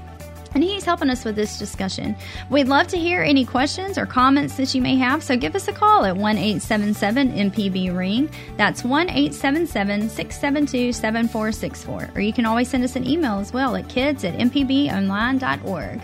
[0.53, 2.15] And he's helping us with this discussion.
[2.49, 5.67] We'd love to hear any questions or comments that you may have, so give us
[5.67, 8.29] a call at 1 877 MPB Ring.
[8.57, 12.11] That's 1 877 672 7464.
[12.15, 16.01] Or you can always send us an email as well at kids at mpbonline.org.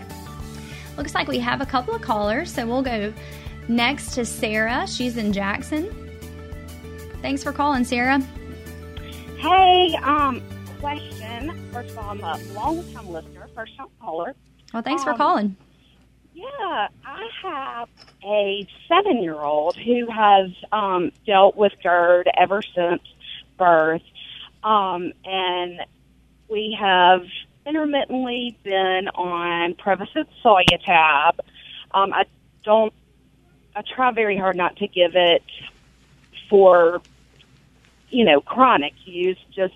[0.96, 3.12] Looks like we have a couple of callers, so we'll go
[3.68, 4.86] next to Sarah.
[4.86, 5.90] She's in Jackson.
[7.20, 8.20] Thanks for calling, Sarah.
[9.38, 10.42] Hey, um,
[10.80, 11.52] question.
[11.72, 14.36] First of all, I'm a long time listener, first time caller.
[14.72, 15.56] Well, thanks for Um, calling.
[16.34, 17.88] Yeah, I have
[18.22, 23.02] a seven year old who has um, dealt with GERD ever since
[23.56, 24.02] birth.
[24.62, 25.80] Um, and
[26.48, 27.24] we have
[27.64, 31.38] intermittently been on Prevacid Solutab.
[31.92, 32.26] Um, I
[32.64, 32.92] don't,
[33.74, 35.42] I try very hard not to give it
[36.50, 37.00] for,
[38.10, 39.74] you know, chronic use, just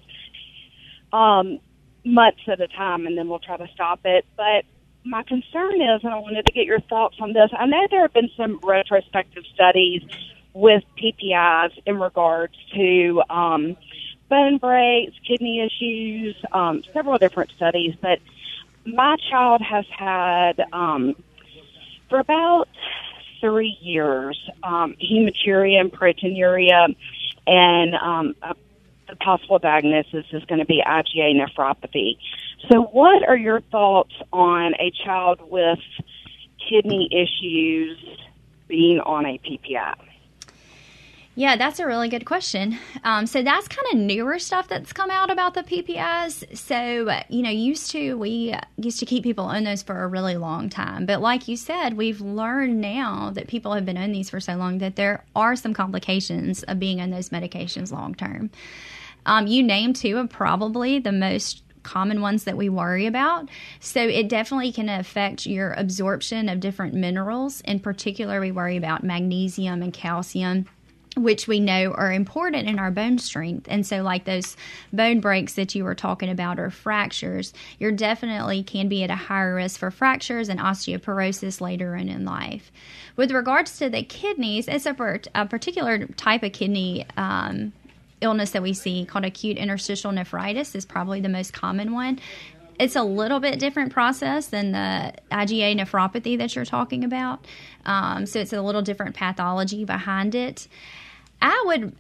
[1.13, 1.59] um,
[2.05, 4.25] months at a time, and then we'll try to stop it.
[4.37, 4.65] But
[5.05, 7.51] my concern is, and I wanted to get your thoughts on this.
[7.57, 10.03] I know there have been some retrospective studies
[10.53, 13.77] with PPIs in regards to um,
[14.29, 17.95] bone breaks, kidney issues, um, several different studies.
[18.01, 18.19] But
[18.85, 21.15] my child has had um,
[22.09, 22.69] for about
[23.41, 26.95] three years um, hematuria and proteinuria,
[27.47, 28.55] and um, a,
[29.11, 32.19] the possible diagnosis is going to be IgA nephropathy.
[32.71, 35.79] So, what are your thoughts on a child with
[36.69, 37.99] kidney issues
[38.69, 39.95] being on a PPI?
[41.37, 42.77] Yeah, that's a really good question.
[43.05, 46.57] Um, so that's kind of newer stuff that's come out about the PPIs.
[46.57, 50.37] So you know, used to we used to keep people on those for a really
[50.37, 54.29] long time, but like you said, we've learned now that people have been on these
[54.29, 58.51] for so long that there are some complications of being on those medications long term.
[59.27, 63.49] Um, you named two of probably the most common ones that we worry about.
[63.81, 67.63] So it definitely can affect your absorption of different minerals.
[67.63, 70.67] In particular, we worry about magnesium and calcium
[71.17, 73.67] which we know are important in our bone strength.
[73.69, 74.57] And so, like those
[74.93, 79.17] bone breaks that you were talking about or fractures, you're definitely can be at a
[79.17, 82.71] higher risk for fractures and osteoporosis later on in life.
[83.17, 87.07] With regards to the kidneys, it's a, a particular type of kidney.
[87.17, 87.73] Um,
[88.21, 92.19] illness that we see called acute interstitial nephritis is probably the most common one
[92.81, 97.47] it's a little bit different process than the IgA nephropathy that you're talking about.
[97.85, 100.67] Um, so it's a little different pathology behind it.
[101.43, 101.95] I would,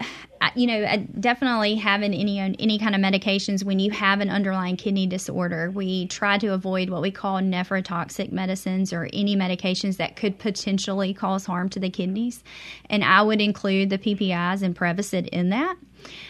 [0.54, 5.06] you know, definitely having any any kind of medications when you have an underlying kidney
[5.06, 5.70] disorder.
[5.70, 11.14] We try to avoid what we call nephrotoxic medicines or any medications that could potentially
[11.14, 12.42] cause harm to the kidneys,
[12.90, 15.76] and I would include the PPIs and Prevacid in that.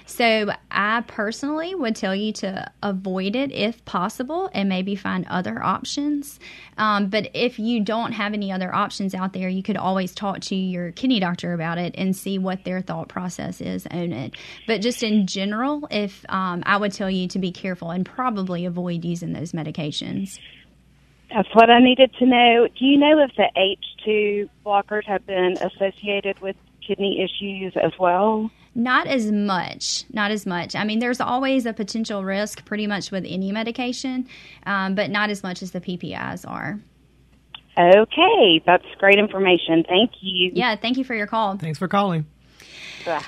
[0.06, 5.62] So I personally would tell you to avoid it if possible and maybe find other
[5.62, 6.40] options.
[6.78, 10.40] Um, but if you don't have any other options out there, you could always talk
[10.40, 14.34] to your kidney doctor about it and see what their thought process is on it.
[14.66, 18.64] But just in general, if um, I would tell you to be careful and probably
[18.64, 20.38] avoid using those medications.
[21.32, 22.66] That's what I needed to know.
[22.76, 28.50] Do you know if the H2 blockers have been associated with kidney issues as well?
[28.80, 30.04] Not as much.
[30.10, 30.74] Not as much.
[30.74, 34.26] I mean, there's always a potential risk pretty much with any medication,
[34.64, 36.80] um, but not as much as the PPIs are.
[37.78, 39.84] Okay, that's great information.
[39.86, 40.52] Thank you.
[40.54, 41.58] Yeah, thank you for your call.
[41.58, 42.24] Thanks for calling.
[43.06, 43.22] Ugh.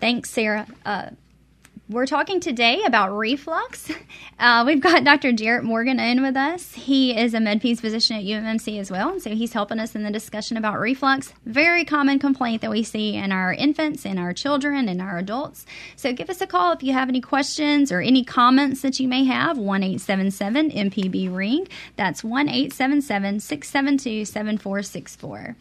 [0.00, 0.68] Thanks, Sarah.
[0.86, 1.10] Uh,
[1.88, 3.90] we're talking today about reflux.
[4.40, 5.32] Uh, we've got Dr.
[5.32, 6.72] Jarrett Morgan in with us.
[6.72, 10.04] He is a MedPeds physician at UMMC as well, and so he's helping us in
[10.04, 11.32] the discussion about reflux.
[11.44, 15.66] Very common complaint that we see in our infants, in our children, and our adults.
[15.96, 19.08] So give us a call if you have any questions or any comments that you
[19.08, 19.58] may have.
[19.58, 21.66] One eight seven seven MPB ring.
[21.96, 25.56] That's one eight seven seven six seven two seven four six four.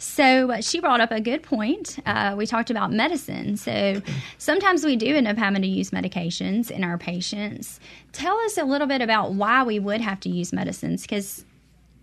[0.00, 1.98] So she brought up a good point.
[2.06, 3.58] Uh, we talked about medicine.
[3.58, 4.00] So
[4.38, 7.78] sometimes we do end up having to use medications in our patients.
[8.12, 11.44] Tell us a little bit about why we would have to use medicines because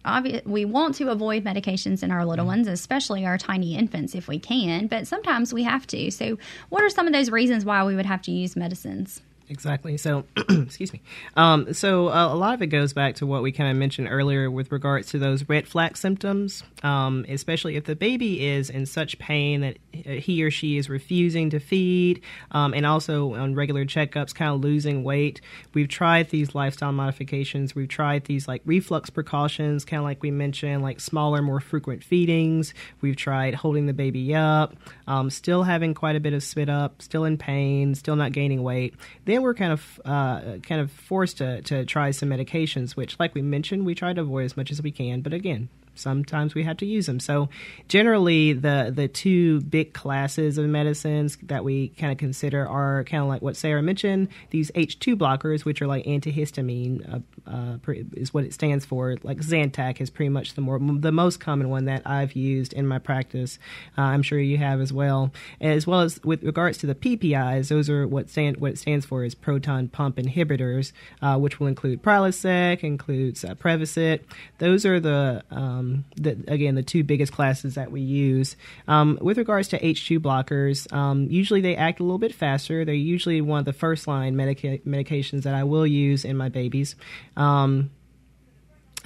[0.05, 4.27] obvi- we want to avoid medications in our little ones, especially our tiny infants if
[4.27, 6.11] we can, but sometimes we have to.
[6.11, 6.37] So,
[6.69, 9.23] what are some of those reasons why we would have to use medicines?
[9.49, 9.95] Exactly.
[9.95, 11.01] So, excuse me.
[11.37, 14.09] Um, so, uh, a lot of it goes back to what we kind of mentioned
[14.11, 18.85] earlier with regards to those red flag symptoms, um, especially if the baby is in
[18.85, 23.85] such pain that he or she is refusing to feed, um, and also on regular
[23.85, 25.39] checkups, kind of losing weight.
[25.73, 27.73] We've tried these lifestyle modifications.
[27.73, 32.03] We've tried these like reflux precautions, kind of like we mentioned, like smaller, more frequent
[32.03, 32.73] feedings.
[32.99, 34.75] We've tried holding the baby up,
[35.07, 38.61] um, still having quite a bit of spit up, still in pain, still not gaining
[38.61, 38.95] weight.
[39.25, 43.33] Then we're kind of uh, kind of forced to, to try some medications, which, like
[43.33, 45.21] we mentioned, we try to avoid as much as we can.
[45.21, 47.19] But again, sometimes we have to use them.
[47.19, 47.49] So
[47.87, 53.23] generally, the the two big classes of medicines that we kind of consider are kind
[53.23, 54.29] of like what Sarah mentioned.
[54.51, 57.77] These H2 blockers, which are like antihistamine, uh, uh,
[58.13, 59.17] is what it stands for.
[59.23, 62.87] Like Zantac is pretty much the more the most common one that I've used in
[62.87, 63.59] my practice.
[63.97, 65.31] Uh, I'm sure you have as well.
[65.61, 69.05] As well as with regards to the PPIs, those are what stand what it stands
[69.05, 74.21] for is proton pump inhibitors, uh, which will include Prilosec, includes uh, Prevacid.
[74.57, 78.55] Those are the um, um, the, again, the two biggest classes that we use.
[78.87, 82.85] Um, with regards to H2 blockers, um, usually they act a little bit faster.
[82.85, 86.49] They're usually one of the first line medica- medications that I will use in my
[86.49, 86.95] babies.
[87.35, 87.91] Um,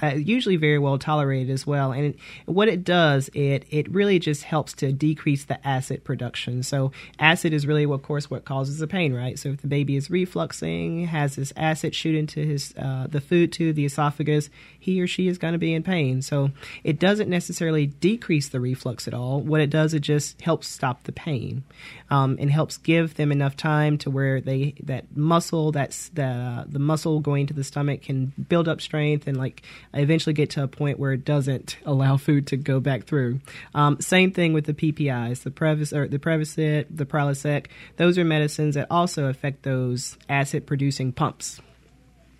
[0.02, 1.92] uh, usually very well tolerated as well.
[1.92, 6.62] And it, what it does, it it really just helps to decrease the acid production.
[6.62, 9.38] So acid is really, of course, what causes the pain, right?
[9.38, 13.52] So if the baby is refluxing, has this acid shoot into his uh, the food
[13.52, 16.22] to the esophagus, he or she is going to be in pain.
[16.22, 16.50] So
[16.82, 19.40] it doesn't necessarily decrease the reflux at all.
[19.40, 21.62] What it does, it just helps stop the pain
[22.10, 26.78] um, and helps give them enough time to where they that muscle that's the the
[26.78, 29.62] muscle going to the stomach can build up strength and like
[30.00, 33.40] eventually get to a point where it doesn't allow food to go back through.
[33.74, 37.66] Um, same thing with the PPIs, the Previs or the Prevacid, the Prilosec.
[37.96, 41.60] Those are medicines that also affect those acid producing pumps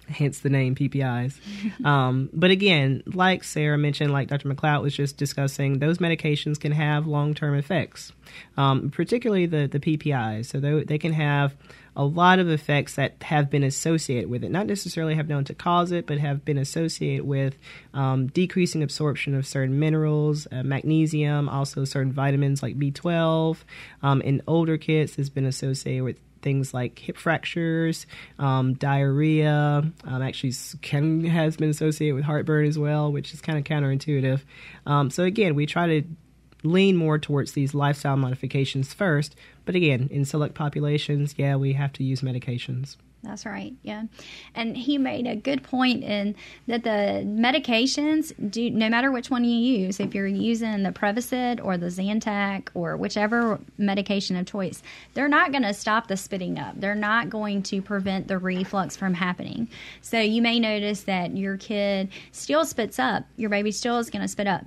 [0.08, 1.38] hence the name PPIs.
[1.84, 4.48] um, but again, like Sarah mentioned, like Dr.
[4.48, 8.12] McLeod was just discussing, those medications can have long term effects,
[8.56, 10.46] um, particularly the, the PPIs.
[10.46, 11.54] So they, they can have
[11.94, 15.54] a lot of effects that have been associated with it, not necessarily have known to
[15.54, 17.58] cause it, but have been associated with
[17.92, 23.58] um, decreasing absorption of certain minerals, uh, magnesium, also certain vitamins like B12.
[24.02, 28.06] Um, in older kids, has been associated with things like hip fractures,
[28.38, 29.84] um, diarrhea.
[30.04, 34.40] Um, actually, can has been associated with heartburn as well, which is kind of counterintuitive.
[34.86, 36.02] Um, so again, we try to
[36.64, 39.34] lean more towards these lifestyle modifications first.
[39.64, 42.96] But again, in select populations, yeah, we have to use medications.
[43.22, 43.72] That's right.
[43.82, 44.04] Yeah.
[44.56, 46.34] And he made a good point in
[46.66, 51.64] that the medications do no matter which one you use, if you're using the Prevacid
[51.64, 54.82] or the Zantac or whichever medication of choice,
[55.14, 56.80] they're not going to stop the spitting up.
[56.80, 59.68] They're not going to prevent the reflux from happening.
[60.00, 63.24] So you may notice that your kid still spits up.
[63.36, 64.64] Your baby still is going to spit up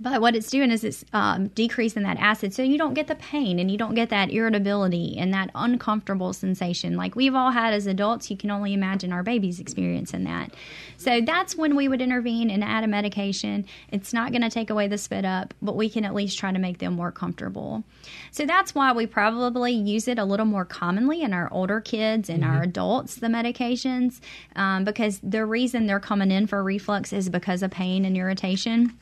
[0.00, 2.54] but what it's doing is it's um, decreasing that acid.
[2.54, 6.32] So you don't get the pain and you don't get that irritability and that uncomfortable
[6.32, 8.30] sensation like we've all had as adults.
[8.30, 10.54] You can only imagine our babies experiencing that.
[10.96, 13.66] So that's when we would intervene and add a medication.
[13.90, 16.52] It's not going to take away the spit up but we can at least try
[16.52, 17.84] to make them more comfortable.
[18.30, 22.28] So that's why we probably use it a little more commonly in our older kids
[22.28, 22.56] and mm-hmm.
[22.56, 24.20] our adults the medications
[24.56, 28.96] um, because the reason they're coming in for reflux is because of pain and irritation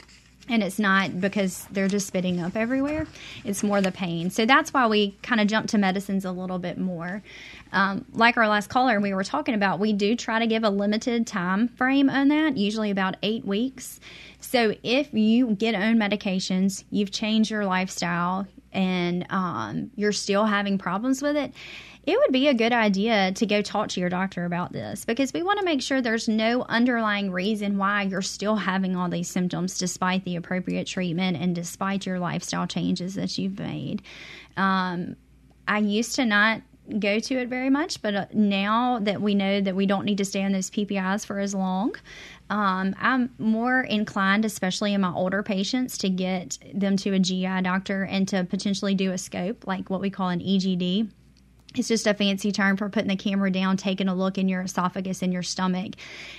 [0.49, 3.07] and it's not because they're just spitting up everywhere.
[3.45, 4.31] It's more the pain.
[4.31, 7.23] So that's why we kind of jump to medicines a little bit more.
[7.73, 10.71] Um, like our last caller we were talking about we do try to give a
[10.71, 13.99] limited time frame on that usually about eight weeks.
[14.41, 20.79] So if you get own medications you've changed your lifestyle and um, you're still having
[20.79, 21.53] problems with it
[22.07, 25.33] it would be a good idea to go talk to your doctor about this because
[25.33, 29.29] we want to make sure there's no underlying reason why you're still having all these
[29.29, 34.03] symptoms despite the appropriate treatment and despite your lifestyle changes that you've made.
[34.57, 35.17] Um,
[35.67, 36.63] I used to not
[37.01, 40.19] go to it very much, but uh, now that we know that we don't need
[40.19, 41.97] to stay on those PPIs for as long,
[42.51, 47.63] um, I'm more inclined, especially in my older patients, to get them to a GI
[47.63, 51.09] doctor and to potentially do a scope, like what we call an EGD
[51.77, 54.63] it's just a fancy term for putting the camera down, taking a look in your
[54.63, 55.95] esophagus and your stomach,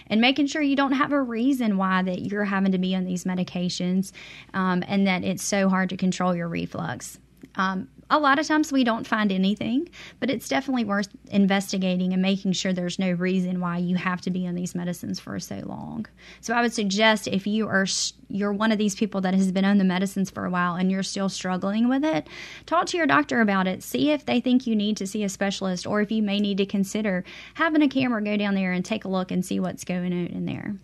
[0.08, 3.06] and making sure you don't have a reason why that you're having to be on
[3.06, 4.12] these medications,
[4.54, 7.20] um, and that it's so hard to control your reflux.
[7.56, 9.90] Um, a lot of times we don't find anything,
[10.20, 14.30] but it's definitely worth investigating and making sure there's no reason why you have to
[14.30, 16.06] be on these medicines for so long.
[16.40, 17.86] So I would suggest if you are
[18.30, 20.92] you're one of these people that has been on the medicines for a while and
[20.92, 22.28] you're still struggling with it,
[22.66, 23.84] talk to your doctor about it.
[23.84, 26.58] See if they think you need to see a specialist or if you may need
[26.58, 27.24] to consider
[27.56, 30.28] having a camera go down there and take a look and see what's going on
[30.28, 30.76] in there.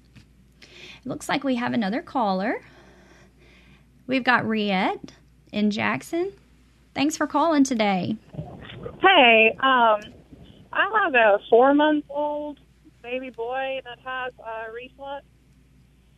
[0.61, 2.61] It looks like we have another caller.
[4.07, 5.11] We've got Riette
[5.51, 6.33] in Jackson.
[6.95, 8.17] Thanks for calling today.
[9.01, 10.01] Hey, um,
[10.71, 12.59] I have a four month old
[13.01, 15.25] baby boy that has uh, reflux.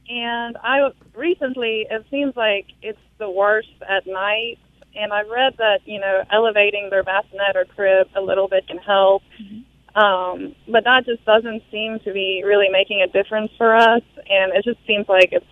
[0.08, 4.58] And I recently, it seems like it's the worst at night.
[4.96, 8.78] And I read that, you know, elevating their bassinet or crib a little bit can
[8.78, 9.24] help.
[9.42, 9.62] Mm-hmm.
[9.96, 14.52] Um, but that just doesn't seem to be really making a difference for us, and
[14.54, 15.46] it just seems like it's,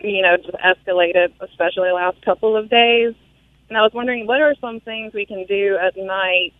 [0.00, 3.14] you know, just escalated, especially the last couple of days.
[3.70, 6.52] And I was wondering, what are some things we can do at night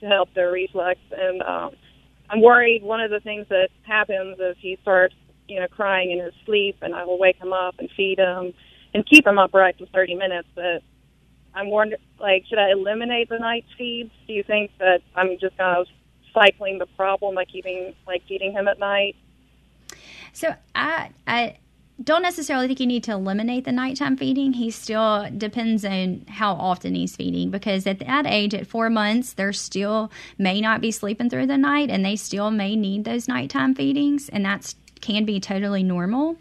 [0.00, 0.98] to help the reflux?
[1.12, 1.70] And um,
[2.30, 5.14] I'm worried one of the things that happens is he starts,
[5.48, 8.54] you know, crying in his sleep, and I will wake him up and feed him
[8.94, 10.48] and keep him upright for 30 minutes.
[10.54, 10.82] But
[11.54, 14.10] I'm wondering, like, should I eliminate the night feeds?
[14.26, 15.86] Do you think that I'm just kind of
[16.32, 19.14] cycling the problem by keeping, like, feeding him at night?
[20.32, 21.58] So I, I
[22.02, 24.52] don't necessarily think you need to eliminate the nighttime feeding.
[24.52, 29.32] He still depends on how often he's feeding because at that age, at four months,
[29.32, 33.28] they still may not be sleeping through the night and they still may need those
[33.28, 36.36] nighttime feedings, and that can be totally normal.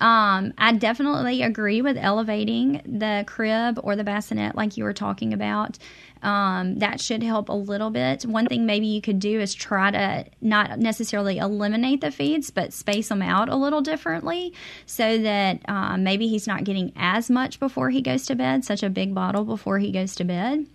[0.00, 5.34] Um, I definitely agree with elevating the crib or the bassinet, like you were talking
[5.34, 5.78] about.
[6.22, 8.24] Um, that should help a little bit.
[8.24, 12.72] One thing maybe you could do is try to not necessarily eliminate the feeds, but
[12.72, 14.52] space them out a little differently
[14.84, 18.82] so that uh, maybe he's not getting as much before he goes to bed, such
[18.82, 20.66] a big bottle before he goes to bed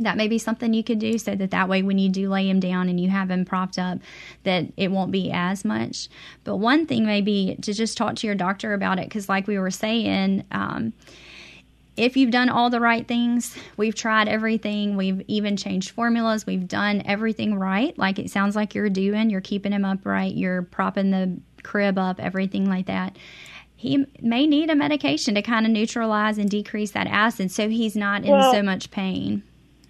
[0.00, 2.48] that may be something you could do so that that way when you do lay
[2.48, 3.98] him down and you have him propped up
[4.42, 6.08] that it won't be as much
[6.42, 9.46] but one thing may be to just talk to your doctor about it because like
[9.46, 10.92] we were saying um,
[11.96, 16.66] if you've done all the right things, we've tried everything, we've even changed formulas, we've
[16.66, 21.10] done everything right, like it sounds like you're doing, you're keeping him upright, you're propping
[21.10, 23.16] the crib up, everything like that.
[23.76, 27.94] He may need a medication to kind of neutralize and decrease that acid so he's
[27.96, 29.42] not in Well- so much pain.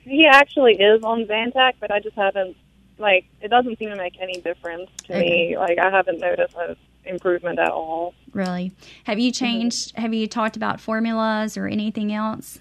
[0.02, 2.56] He actually is on Zantac, but I just haven't,
[2.98, 5.56] like, it doesn't seem to make any difference to me.
[5.56, 6.76] Like, I haven't noticed an
[7.06, 8.14] improvement at all.
[8.32, 8.72] Really.
[9.04, 12.58] Have you changed, have you talked about formulas or anything else?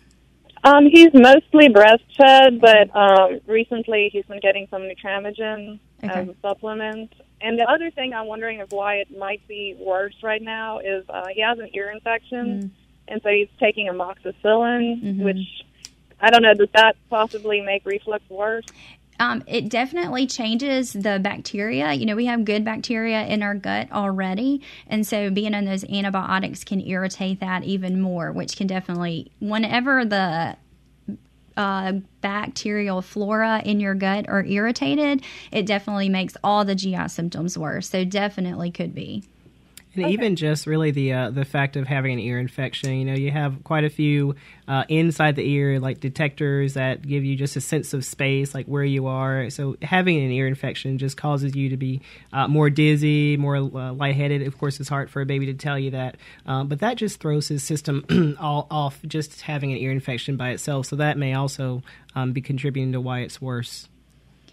[0.64, 6.32] Um, he's mostly breastfed, but um, recently he's been getting some Nutramigen as Okay.
[6.32, 7.14] a supplement.
[7.42, 11.04] And the other thing I'm wondering of why it might be worse right now is
[11.10, 12.72] uh, he has an ear infection,
[13.10, 15.18] and so he's taking amoxicillin, Mhm.
[15.24, 15.66] which
[16.22, 16.54] I don't know.
[16.54, 18.64] Does that possibly make reflux worse?
[19.20, 21.94] Um, it definitely changes the bacteria.
[21.94, 24.62] You know, we have good bacteria in our gut already.
[24.88, 30.04] And so being on those antibiotics can irritate that even more, which can definitely, whenever
[30.06, 30.58] the
[31.56, 37.58] uh, bacterial flora in your gut are irritated, it definitely makes all the GI symptoms
[37.58, 37.90] worse.
[37.90, 39.24] So definitely could be.
[39.96, 43.14] And even just really the uh, the fact of having an ear infection, you know,
[43.14, 44.36] you have quite a few
[44.68, 48.66] uh, inside the ear like detectors that give you just a sense of space, like
[48.66, 49.52] where you are.
[49.52, 53.94] So having an ear infection just causes you to be uh, more dizzy, more uh,
[53.94, 54.42] lightheaded.
[54.48, 56.18] Of course, it's hard for a baby to tell you that,
[56.48, 60.50] um, but that just throws his system all off just having an ear infection by
[60.50, 60.88] itself.
[60.88, 61.84] So that may also
[62.16, 63.88] um, be contributing to why it's worse.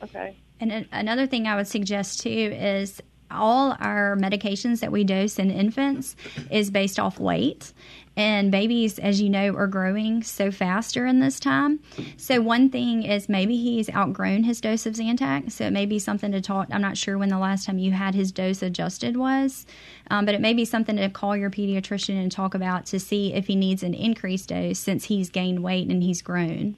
[0.03, 0.37] Okay.
[0.61, 3.01] And another thing I would suggest too is
[3.31, 6.17] all our medications that we dose in infants
[6.51, 7.73] is based off weight.
[8.17, 11.81] And babies, as you know, are growing so fast during this time.
[12.17, 15.53] So, one thing is maybe he's outgrown his dose of Zantac.
[15.53, 16.69] So, it may be something to talk.
[16.73, 19.65] I'm not sure when the last time you had his dose adjusted was,
[20.11, 23.33] um, but it may be something to call your pediatrician and talk about to see
[23.33, 26.77] if he needs an increased dose since he's gained weight and he's grown.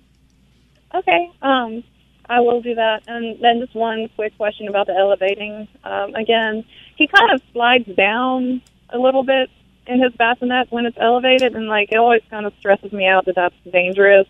[0.94, 1.30] Okay.
[1.40, 1.82] Um,
[2.29, 3.03] I will do that.
[3.07, 5.68] And then just one quick question about the elevating.
[5.85, 6.64] Um, again,
[6.97, 9.51] he kind of slides down a little bit
[9.87, 13.25] in his bassinet when it's elevated, and like it always kind of stresses me out
[13.27, 14.27] that that's dangerous.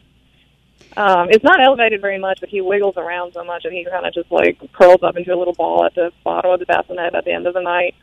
[0.96, 4.06] Um, it's not elevated very much, but he wiggles around so much that he kind
[4.06, 7.14] of just like curls up into a little ball at the bottom of the bassinet
[7.14, 7.94] at the end of the night.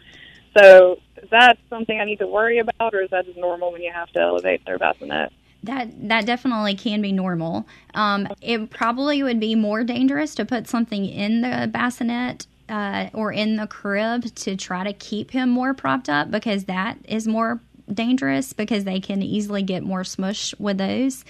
[0.58, 3.82] So is that something I need to worry about, or is that just normal when
[3.82, 5.32] you have to elevate their bassinet?
[5.64, 7.68] That that definitely can be normal.
[7.93, 13.32] Um, it probably would be more dangerous to put something in the bassinet uh, or
[13.34, 17.60] in the crib to try to keep him more propped up because that is more
[17.93, 21.26] dangerous because they can easily get more smush with those.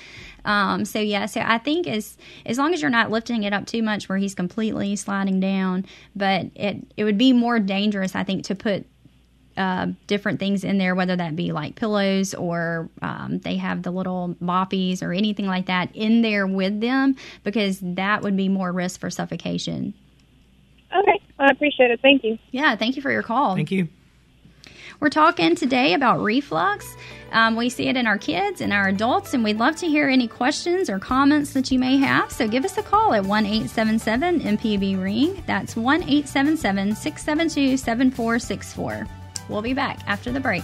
[0.45, 3.65] Um, so yeah, so I think as as long as you're not lifting it up
[3.65, 8.23] too much where he's completely sliding down, but it it would be more dangerous I
[8.23, 8.86] think to put
[9.60, 13.91] uh, different things in there, whether that be like pillows or um, they have the
[13.91, 18.72] little boppies or anything like that in there with them, because that would be more
[18.72, 19.93] risk for suffocation.
[20.97, 21.99] Okay, I appreciate it.
[22.01, 22.39] Thank you.
[22.51, 23.55] Yeah, thank you for your call.
[23.55, 23.89] Thank you.
[25.01, 26.95] We're talking today about reflux.
[27.32, 30.07] Um, we see it in our kids and our adults, and we'd love to hear
[30.07, 32.32] any questions or comments that you may have.
[32.32, 35.43] So give us a call at 1 877 MPB Ring.
[35.45, 39.18] That's 1 877 672 7464.
[39.49, 40.63] We'll be back after the break.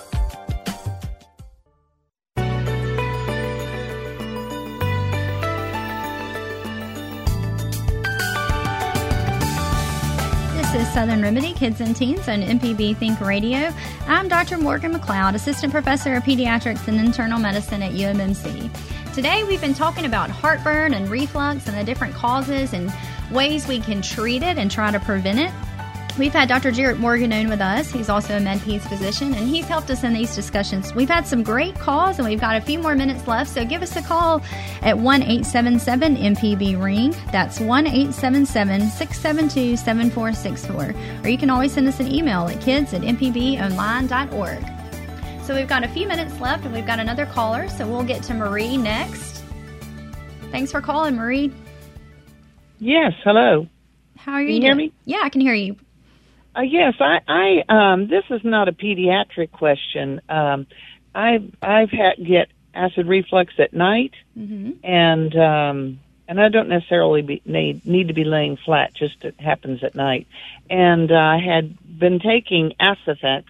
[10.93, 13.73] Southern Remedy Kids and Teens on MPB Think Radio.
[14.07, 14.57] I'm Dr.
[14.57, 18.69] Morgan McLeod, Assistant Professor of Pediatrics and Internal Medicine at UMMC.
[19.13, 22.91] Today we've been talking about heartburn and reflux and the different causes and
[23.31, 25.51] ways we can treat it and try to prevent it.
[26.19, 26.71] We've had Dr.
[26.71, 27.89] Jarrett Morgan on with us.
[27.89, 30.93] He's also a MedPeds physician, and he's helped us in these discussions.
[30.93, 33.81] We've had some great calls, and we've got a few more minutes left, so give
[33.81, 34.41] us a call
[34.81, 37.15] at 1 877 MPB Ring.
[37.31, 41.23] That's 1 877 672 7464.
[41.23, 44.65] Or you can always send us an email at kids at mpbonline.org.
[45.45, 48.21] So we've got a few minutes left, and we've got another caller, so we'll get
[48.23, 49.43] to Marie next.
[50.51, 51.53] Thanks for calling, Marie.
[52.79, 53.67] Yes, hello.
[54.17, 54.47] How are you?
[54.47, 54.69] Can you doing?
[54.69, 54.93] hear me?
[55.05, 55.77] Yeah, I can hear you.
[56.55, 60.21] Uh, yes, I, I, um, this is not a pediatric question.
[60.27, 60.67] Um,
[61.15, 64.71] I've, I've had get acid reflux at night, Mm-hmm.
[64.85, 68.93] and um, and I don't necessarily be, need need to be laying flat.
[68.93, 70.27] Just it happens at night,
[70.69, 73.43] and uh, I had been taking AcipHex,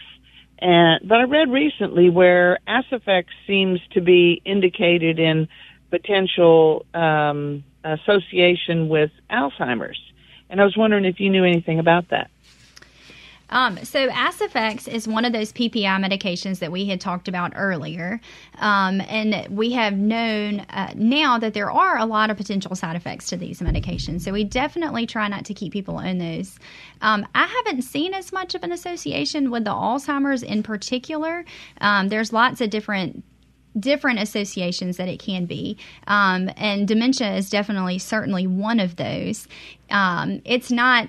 [0.57, 5.47] and but I read recently where AcipHex seems to be indicated in
[5.91, 9.99] potential um, association with Alzheimer's,
[10.49, 12.31] and I was wondering if you knew anything about that.
[13.51, 18.19] Um, so AcipHex is one of those PPI medications that we had talked about earlier,
[18.59, 22.95] um, and we have known uh, now that there are a lot of potential side
[22.95, 24.21] effects to these medications.
[24.21, 26.57] So we definitely try not to keep people on those.
[27.01, 31.45] Um, I haven't seen as much of an association with the Alzheimer's in particular.
[31.79, 33.23] Um, there's lots of different
[33.79, 35.77] different associations that it can be.
[36.07, 39.47] Um, and dementia is definitely, certainly one of those.
[39.89, 41.07] Um, it's not.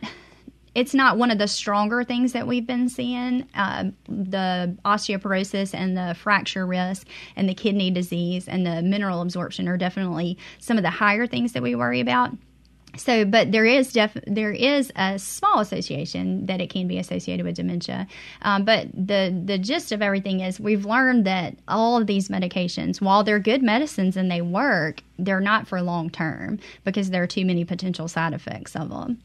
[0.74, 3.46] It's not one of the stronger things that we've been seeing.
[3.54, 7.06] Uh, the osteoporosis and the fracture risk
[7.36, 11.52] and the kidney disease and the mineral absorption are definitely some of the higher things
[11.52, 12.30] that we worry about.
[12.96, 17.46] So, but there is def- there is a small association that it can be associated
[17.46, 18.06] with dementia.
[18.42, 23.00] Um, but the the gist of everything is we've learned that all of these medications,
[23.00, 27.26] while they're good medicines and they work, they're not for long term because there are
[27.26, 29.22] too many potential side effects of them.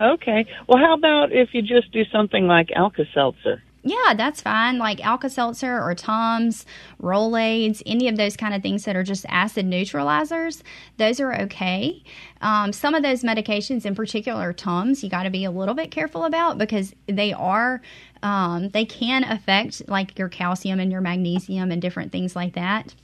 [0.00, 0.46] Okay.
[0.68, 3.62] Well, how about if you just do something like Alka Seltzer?
[3.86, 4.78] Yeah, that's fine.
[4.78, 6.64] Like Alka Seltzer or Tums,
[7.02, 10.62] Rolaids, any of those kind of things that are just acid neutralizers,
[10.96, 12.02] those are okay.
[12.40, 15.90] Um, some of those medications, in particular Tums, you got to be a little bit
[15.90, 17.82] careful about because they are,
[18.22, 22.94] um, they can affect like your calcium and your magnesium and different things like that.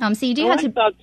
[0.00, 0.72] Um, so you do Oh, have I to.
[0.72, 0.94] thought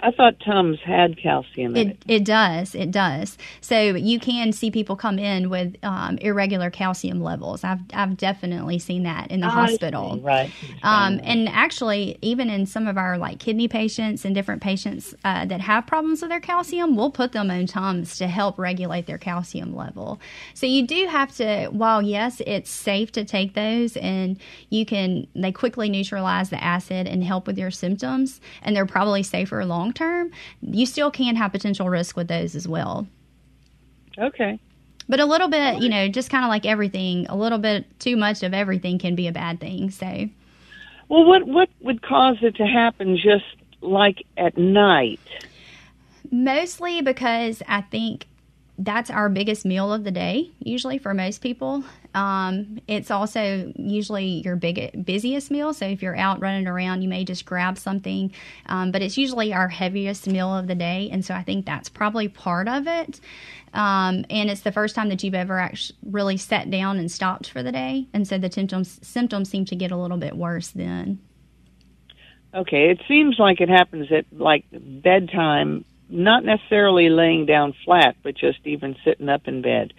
[0.00, 1.98] I thought Tums had calcium in It, it.
[2.08, 2.74] it does.
[2.74, 3.38] It does.
[3.60, 7.64] So you can see people come in with um, irregular calcium levels.
[7.64, 10.12] I've, I've definitely seen that in the I hospital.
[10.14, 10.54] see, Right.
[10.82, 15.46] Um, and actually, even in some of our like kidney patients and different patients uh,
[15.46, 19.18] that have problems with their calcium, we'll put them on Tums to help regulate their
[19.18, 20.20] calcium level.
[20.54, 24.38] So you do have to, while yes, it's safe to take those, and
[24.70, 29.22] you can they quickly neutralize the acid and help with your symptoms, and they're probably
[29.22, 30.30] safer long term.
[30.60, 33.06] You still can have potential risk with those as well.
[34.18, 34.58] okay.
[35.10, 38.14] But a little bit, you know, just kind of like everything, a little bit too
[38.16, 39.90] much of everything can be a bad thing.
[39.90, 40.28] So.
[41.08, 43.44] Well, what what would cause it to happen just
[43.80, 45.20] like at night?
[46.30, 48.26] Mostly because I think
[48.78, 51.82] that's our biggest meal of the day, usually for most people.
[52.14, 55.74] Um, it's also usually your big, busiest meal.
[55.74, 58.32] So if you're out running around, you may just grab something.
[58.66, 61.08] Um, but it's usually our heaviest meal of the day.
[61.10, 63.18] And so I think that's probably part of it.
[63.74, 67.50] Um, and it's the first time that you've ever actually really sat down and stopped
[67.50, 68.06] for the day.
[68.14, 71.18] And so the symptoms, symptoms seem to get a little bit worse then.
[72.54, 78.36] Okay, it seems like it happens at like bedtime, not necessarily laying down flat, but
[78.36, 79.92] just even sitting up in bed.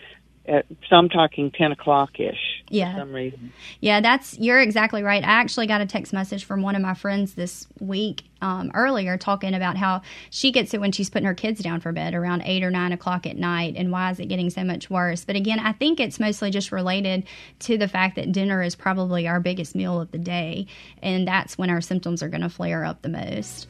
[0.45, 2.63] At, so I'm talking ten o'clock ish.
[2.69, 2.93] Yeah.
[2.93, 3.53] For some reason.
[3.81, 5.23] Yeah, that's you're exactly right.
[5.23, 9.15] I actually got a text message from one of my friends this week um, earlier
[9.15, 10.01] talking about how
[10.31, 12.93] she gets it when she's putting her kids down for bed around eight or nine
[12.93, 15.23] o'clock at night, and why is it getting so much worse?
[15.23, 17.25] But again, I think it's mostly just related
[17.59, 20.65] to the fact that dinner is probably our biggest meal of the day,
[21.03, 23.67] and that's when our symptoms are going to flare up the most.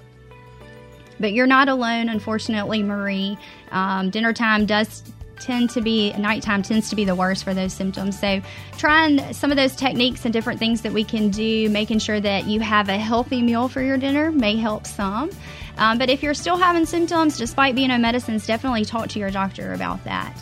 [1.20, 3.38] But you're not alone, unfortunately, Marie.
[3.72, 5.04] Um, dinner time does
[5.40, 8.20] tend to be nighttime tends to be the worst for those symptoms.
[8.20, 8.42] So,
[8.78, 12.46] trying some of those techniques and different things that we can do, making sure that
[12.46, 15.30] you have a healthy meal for your dinner may help some.
[15.78, 19.32] Um, but if you're still having symptoms despite being on medicines, definitely talk to your
[19.32, 20.36] doctor about that.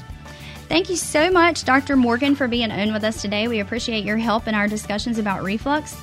[0.67, 1.95] Thank you so much, Dr.
[1.95, 3.47] Morgan, for being on with us today.
[3.47, 5.95] We appreciate your help in our discussions about reflux.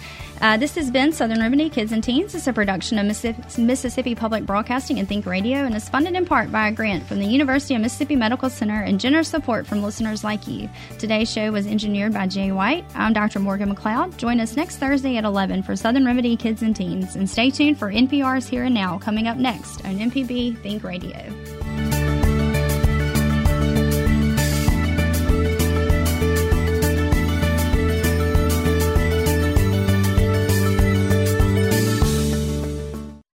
[0.45, 2.35] Uh, this has been Southern Remedy Kids and Teens.
[2.35, 6.53] It's a production of Mississippi Public Broadcasting and Think Radio and is funded in part
[6.53, 10.23] by a grant from the University of Mississippi Medical Center and generous support from listeners
[10.23, 10.69] like you.
[10.99, 12.85] Today's show was engineered by Jay White.
[12.95, 13.39] I'm Dr.
[13.39, 14.19] Morgan McLeod.
[14.19, 17.17] Join us next Thursday at 11 for Southern Remedy Kids and Teens.
[17.17, 22.04] And stay tuned for NPR's Here and Now coming up next on MPB Think Radio.